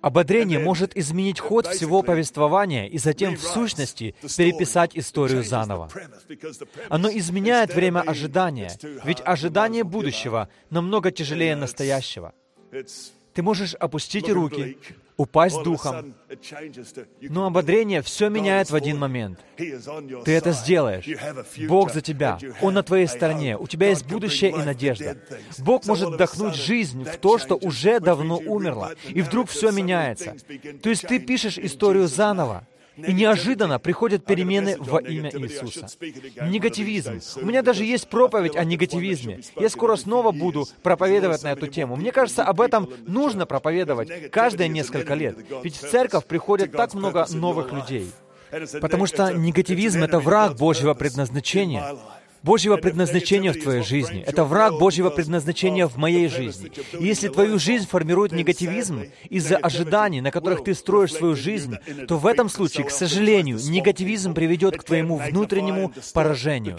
Ободрение 0.00 0.58
может 0.58 0.96
изменить 0.96 1.38
ход 1.38 1.66
всего 1.66 2.02
повествования 2.02 2.88
и 2.88 2.98
затем, 2.98 3.36
в 3.36 3.40
сущности, 3.40 4.16
переписать 4.36 4.96
историю 4.96 5.44
заново. 5.44 5.88
Оно 6.88 7.08
изменяет 7.08 7.72
время 7.74 8.00
ожидания, 8.00 8.72
ведь 9.04 9.22
ожидание 9.24 9.84
будущего 9.84 10.48
намного 10.70 11.12
тяжелее 11.12 11.54
настоящего. 11.54 12.32
Ты 13.32 13.42
можешь 13.42 13.74
опустить 13.74 14.28
руки, 14.28 14.76
упасть 15.16 15.62
духом. 15.62 16.14
Но 17.20 17.46
ободрение 17.46 18.02
все 18.02 18.28
меняет 18.28 18.70
в 18.70 18.74
один 18.74 18.98
момент. 18.98 19.38
Ты 19.56 20.32
это 20.32 20.52
сделаешь. 20.52 21.06
Бог 21.68 21.92
за 21.92 22.00
тебя. 22.00 22.38
Он 22.60 22.74
на 22.74 22.82
твоей 22.82 23.06
стороне. 23.06 23.56
У 23.56 23.66
тебя 23.66 23.88
есть 23.88 24.06
будущее 24.06 24.50
и 24.50 24.56
надежда. 24.56 25.16
Бог 25.58 25.86
может 25.86 26.10
вдохнуть 26.10 26.54
жизнь 26.54 27.04
в 27.04 27.16
то, 27.18 27.38
что 27.38 27.56
уже 27.56 28.00
давно 28.00 28.38
умерло. 28.38 28.94
И 29.08 29.22
вдруг 29.22 29.48
все 29.48 29.70
меняется. 29.70 30.36
То 30.82 30.90
есть 30.90 31.06
ты 31.06 31.18
пишешь 31.18 31.58
историю 31.58 32.08
заново. 32.08 32.66
И 32.96 33.12
неожиданно 33.12 33.78
приходят 33.78 34.24
перемены 34.24 34.76
во 34.78 34.98
имя 34.98 35.30
Иисуса. 35.30 35.86
Негативизм. 36.42 37.20
У 37.36 37.46
меня 37.46 37.62
даже 37.62 37.84
есть 37.84 38.08
проповедь 38.08 38.56
о 38.56 38.64
негативизме. 38.64 39.40
Я 39.58 39.68
скоро 39.68 39.96
снова 39.96 40.32
буду 40.32 40.66
проповедовать 40.82 41.42
на 41.42 41.52
эту 41.52 41.66
тему. 41.66 41.96
Мне 41.96 42.12
кажется, 42.12 42.44
об 42.44 42.60
этом 42.60 42.88
нужно 43.06 43.46
проповедовать 43.46 44.30
каждые 44.30 44.68
несколько 44.68 45.14
лет. 45.14 45.38
Ведь 45.62 45.76
в 45.76 45.90
церковь 45.90 46.26
приходит 46.26 46.72
так 46.72 46.94
много 46.94 47.26
новых 47.30 47.72
людей. 47.72 48.10
Потому 48.80 49.06
что 49.06 49.32
негативизм— 49.32 50.02
это 50.04 50.20
враг 50.20 50.56
Божьего 50.56 50.92
предназначения. 50.92 51.96
Божьего 52.42 52.76
предназначения 52.76 53.52
в 53.52 53.60
твоей 53.60 53.82
жизни. 53.82 54.22
Это 54.26 54.44
враг 54.44 54.78
Божьего 54.78 55.10
предназначения 55.10 55.86
в 55.86 55.96
моей 55.96 56.28
жизни. 56.28 56.70
И 56.98 57.04
если 57.04 57.28
твою 57.28 57.58
жизнь 57.58 57.86
формирует 57.86 58.32
негативизм 58.32 59.04
из-за 59.28 59.56
ожиданий, 59.56 60.20
на 60.20 60.30
которых 60.30 60.64
ты 60.64 60.74
строишь 60.74 61.12
свою 61.12 61.36
жизнь, 61.36 61.76
то 62.08 62.18
в 62.18 62.26
этом 62.26 62.48
случае, 62.48 62.86
к 62.86 62.90
сожалению, 62.90 63.58
негативизм 63.58 64.34
приведет 64.34 64.76
к 64.76 64.84
твоему 64.84 65.16
внутреннему 65.16 65.92
поражению. 66.12 66.78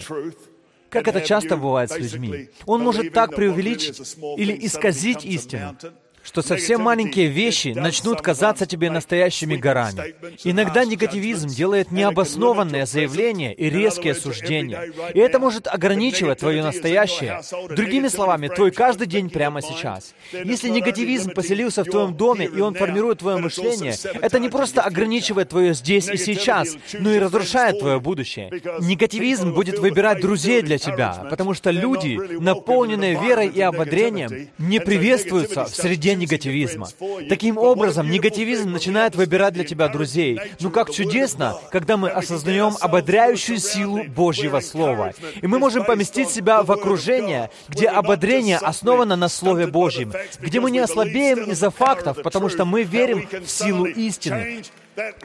Как 0.90 1.08
это 1.08 1.20
часто 1.20 1.56
бывает 1.56 1.90
с 1.90 1.98
людьми. 1.98 2.50
Он 2.66 2.82
может 2.82 3.12
так 3.12 3.34
преувеличить 3.34 4.16
или 4.36 4.56
исказить 4.66 5.24
истину, 5.24 5.76
что 6.24 6.42
совсем 6.42 6.80
маленькие 6.80 7.28
вещи 7.28 7.68
начнут 7.76 8.20
казаться 8.22 8.66
тебе 8.66 8.90
настоящими 8.90 9.56
горами. 9.56 10.14
Иногда 10.42 10.84
негативизм 10.84 11.48
делает 11.48 11.90
необоснованные 11.90 12.86
заявления 12.86 13.52
и 13.52 13.68
резкие 13.68 14.14
суждения, 14.14 14.90
и 15.12 15.18
это 15.18 15.38
может 15.38 15.68
ограничивать 15.68 16.40
твое 16.40 16.62
настоящее. 16.62 17.42
Другими 17.68 18.08
словами, 18.08 18.48
твой 18.48 18.70
каждый 18.70 19.06
день 19.06 19.28
прямо 19.28 19.60
сейчас. 19.60 20.14
Если 20.32 20.70
негативизм 20.70 21.30
поселился 21.30 21.84
в 21.84 21.90
твоем 21.90 22.14
доме, 22.14 22.46
и 22.46 22.60
он 22.60 22.74
формирует 22.74 23.18
твое 23.18 23.36
мышление, 23.36 23.94
это 24.20 24.38
не 24.38 24.48
просто 24.48 24.80
ограничивает 24.80 25.50
твое 25.50 25.74
здесь 25.74 26.08
и 26.08 26.16
сейчас, 26.16 26.76
но 26.94 27.12
и 27.12 27.18
разрушает 27.18 27.78
твое 27.78 28.00
будущее. 28.00 28.50
Негативизм 28.80 29.52
будет 29.52 29.78
выбирать 29.78 30.20
друзей 30.20 30.62
для 30.62 30.78
тебя, 30.78 31.26
потому 31.28 31.52
что 31.52 31.70
люди, 31.70 32.18
наполненные 32.40 33.20
верой 33.20 33.48
и 33.48 33.60
ободрением, 33.60 34.48
не 34.58 34.80
приветствуются 34.80 35.64
в 35.66 35.74
среде 35.74 36.13
негативизма. 36.14 36.88
Таким 37.28 37.58
образом, 37.58 38.10
негативизм 38.10 38.70
начинает 38.70 39.14
выбирать 39.14 39.54
для 39.54 39.64
тебя 39.64 39.88
друзей. 39.88 40.40
Ну 40.60 40.70
как 40.70 40.90
чудесно, 40.90 41.58
когда 41.70 41.96
мы 41.96 42.08
осознаем 42.10 42.76
ободряющую 42.80 43.58
силу 43.58 44.04
Божьего 44.04 44.60
Слова. 44.60 45.12
И 45.40 45.46
мы 45.46 45.58
можем 45.58 45.84
поместить 45.84 46.30
себя 46.30 46.62
в 46.62 46.72
окружение, 46.72 47.50
где 47.68 47.88
ободрение 47.88 48.58
основано 48.58 49.16
на 49.16 49.28
Слове 49.28 49.66
Божьем, 49.66 50.12
где 50.40 50.60
мы 50.60 50.70
не 50.70 50.78
ослабеем 50.78 51.50
из-за 51.50 51.70
фактов, 51.70 52.18
потому 52.22 52.48
что 52.48 52.64
мы 52.64 52.82
верим 52.82 53.28
в 53.44 53.50
силу 53.50 53.86
истины. 53.86 54.62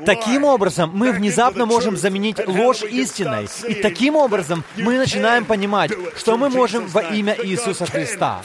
Таким 0.06 0.44
образом, 0.44 0.92
мы 0.94 1.12
внезапно 1.12 1.66
можем 1.66 1.96
заменить 1.98 2.46
ложь 2.48 2.84
истиной. 2.84 3.48
И 3.68 3.76
таким 3.76 4.16
образом 4.16 4.64
мы 4.76 4.98
начинаем 4.98 5.46
понимать, 5.46 5.92
что 6.18 6.38
мы 6.38 6.50
можем 6.50 6.88
во 6.88 7.02
имя 7.02 7.36
Иисуса 7.44 7.86
Христа. 7.86 8.42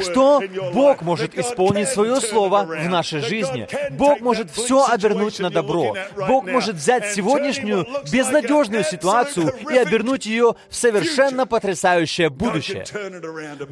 Что 0.00 0.42
Бог 0.72 1.02
может 1.02 1.36
исполнить 1.36 1.88
свое 1.88 2.20
слово 2.20 2.64
в 2.64 2.88
нашей 2.88 3.20
жизни. 3.20 3.66
Бог 3.90 4.20
может 4.20 4.50
все 4.50 4.86
обернуть 4.86 5.38
на 5.40 5.50
добро. 5.50 5.96
Бог 6.16 6.46
может 6.46 6.76
взять 6.76 7.12
сегодняшнюю 7.14 7.86
безнадежную 8.12 8.84
ситуацию 8.84 9.52
и 9.70 9.76
обернуть 9.76 10.26
ее 10.26 10.54
в 10.68 10.76
совершенно 10.76 11.46
потрясающее 11.46 12.30
будущее. 12.30 12.84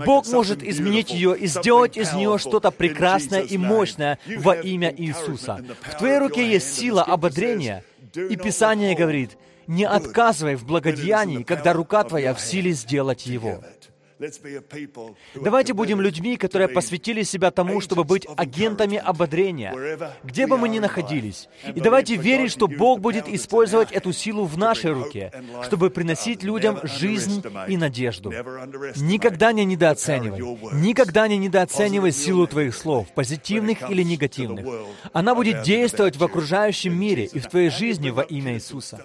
Бог 0.05 0.27
может 0.29 0.63
изменить 0.63 1.11
ее 1.11 1.37
и 1.37 1.47
сделать 1.47 1.97
из 1.97 2.13
нее 2.13 2.39
что-то 2.39 2.71
прекрасное 2.71 3.43
и 3.43 3.57
мощное 3.57 4.19
во 4.39 4.55
имя 4.55 4.93
Иисуса. 4.97 5.65
В 5.83 5.99
твоей 5.99 6.19
руке 6.19 6.49
есть 6.49 6.77
сила 6.77 6.88
сила 6.89 7.03
ободрения. 7.03 7.85
И 8.15 8.37
Писание 8.37 8.95
говорит, 8.95 9.37
не 9.67 9.85
отказывай 9.85 10.57
в 10.57 10.65
благодеянии, 10.65 11.43
когда 11.43 11.73
рука 11.73 12.05
твоя 12.05 12.35
в 12.35 12.41
силе 12.41 12.73
сделать 12.73 13.27
его. 13.27 13.63
Давайте 15.35 15.75
будем 15.75 16.01
людьми, 16.01 16.37
которые 16.37 16.69
посвятили 16.69 17.23
себя 17.23 17.51
тому, 17.51 17.81
чтобы 17.81 18.05
быть 18.05 18.27
агентами 18.37 18.97
ободрения, 18.97 19.75
где 20.25 20.47
бы 20.47 20.59
мы 20.59 20.69
ни 20.69 20.79
находились. 20.79 21.49
И 21.75 21.81
давайте 21.81 22.17
верить, 22.17 22.51
что 22.51 22.67
Бог 22.67 23.01
будет 23.01 23.29
использовать 23.29 23.93
эту 23.93 24.13
силу 24.13 24.45
в 24.45 24.59
нашей 24.59 24.93
руке, 24.93 25.33
чтобы 25.63 25.91
приносить 25.91 26.43
людям 26.43 26.81
жизнь 26.83 27.45
и 27.69 27.77
надежду. 27.77 28.33
Никогда 28.97 29.53
не 29.53 29.65
недооценивай. 29.65 30.41
Никогда 30.73 31.29
не 31.29 31.39
недооценивай 31.39 32.13
силу 32.13 32.47
твоих 32.47 32.75
слов, 32.75 33.07
позитивных 33.15 33.89
или 33.89 34.03
негативных. 34.03 34.67
Она 35.13 35.35
будет 35.35 35.63
действовать 35.63 36.17
в 36.17 36.25
окружающем 36.25 36.99
мире 36.99 37.27
и 37.27 37.39
в 37.39 37.47
твоей 37.47 37.71
жизни 37.71 38.11
во 38.11 38.23
имя 38.23 38.55
Иисуса. 38.55 39.01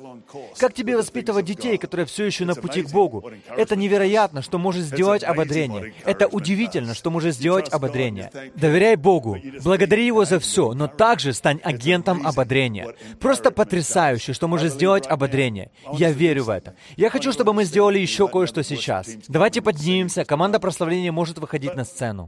Как 0.57 0.73
тебе 0.73 0.97
воспитывать 0.97 1.45
детей, 1.45 1.77
которые 1.77 2.07
все 2.07 2.25
еще 2.25 2.45
на 2.45 2.55
пути 2.55 2.81
к 2.81 2.89
Богу? 2.89 3.29
Это 3.55 3.75
невероятно, 3.75 4.41
что 4.41 4.57
может 4.57 4.83
сделать 4.83 5.02
сделать 5.03 5.23
ободрение. 5.23 5.93
Это 6.05 6.27
удивительно, 6.27 6.93
что 6.93 7.11
может 7.11 7.35
сделать 7.35 7.71
ободрение. 7.71 8.31
Доверяй 8.55 8.95
Богу, 8.95 9.37
благодари 9.63 10.05
Его 10.05 10.25
за 10.25 10.39
все, 10.39 10.73
но 10.73 10.87
также 10.87 11.33
стань 11.33 11.59
агентом 11.63 12.25
ободрения. 12.25 12.95
Просто 13.19 13.51
потрясающе, 13.51 14.33
что 14.33 14.47
может 14.47 14.73
сделать 14.73 15.07
ободрение. 15.07 15.71
Я 15.93 16.11
верю 16.11 16.45
в 16.45 16.49
это. 16.49 16.75
Я 16.95 17.09
хочу, 17.09 17.31
чтобы 17.31 17.53
мы 17.53 17.65
сделали 17.65 17.99
еще 17.99 18.27
кое-что 18.27 18.63
сейчас. 18.63 19.07
Давайте 19.27 19.61
поднимемся, 19.61 20.25
команда 20.25 20.59
прославления 20.59 21.11
может 21.11 21.39
выходить 21.39 21.75
на 21.75 21.83
сцену. 21.83 22.27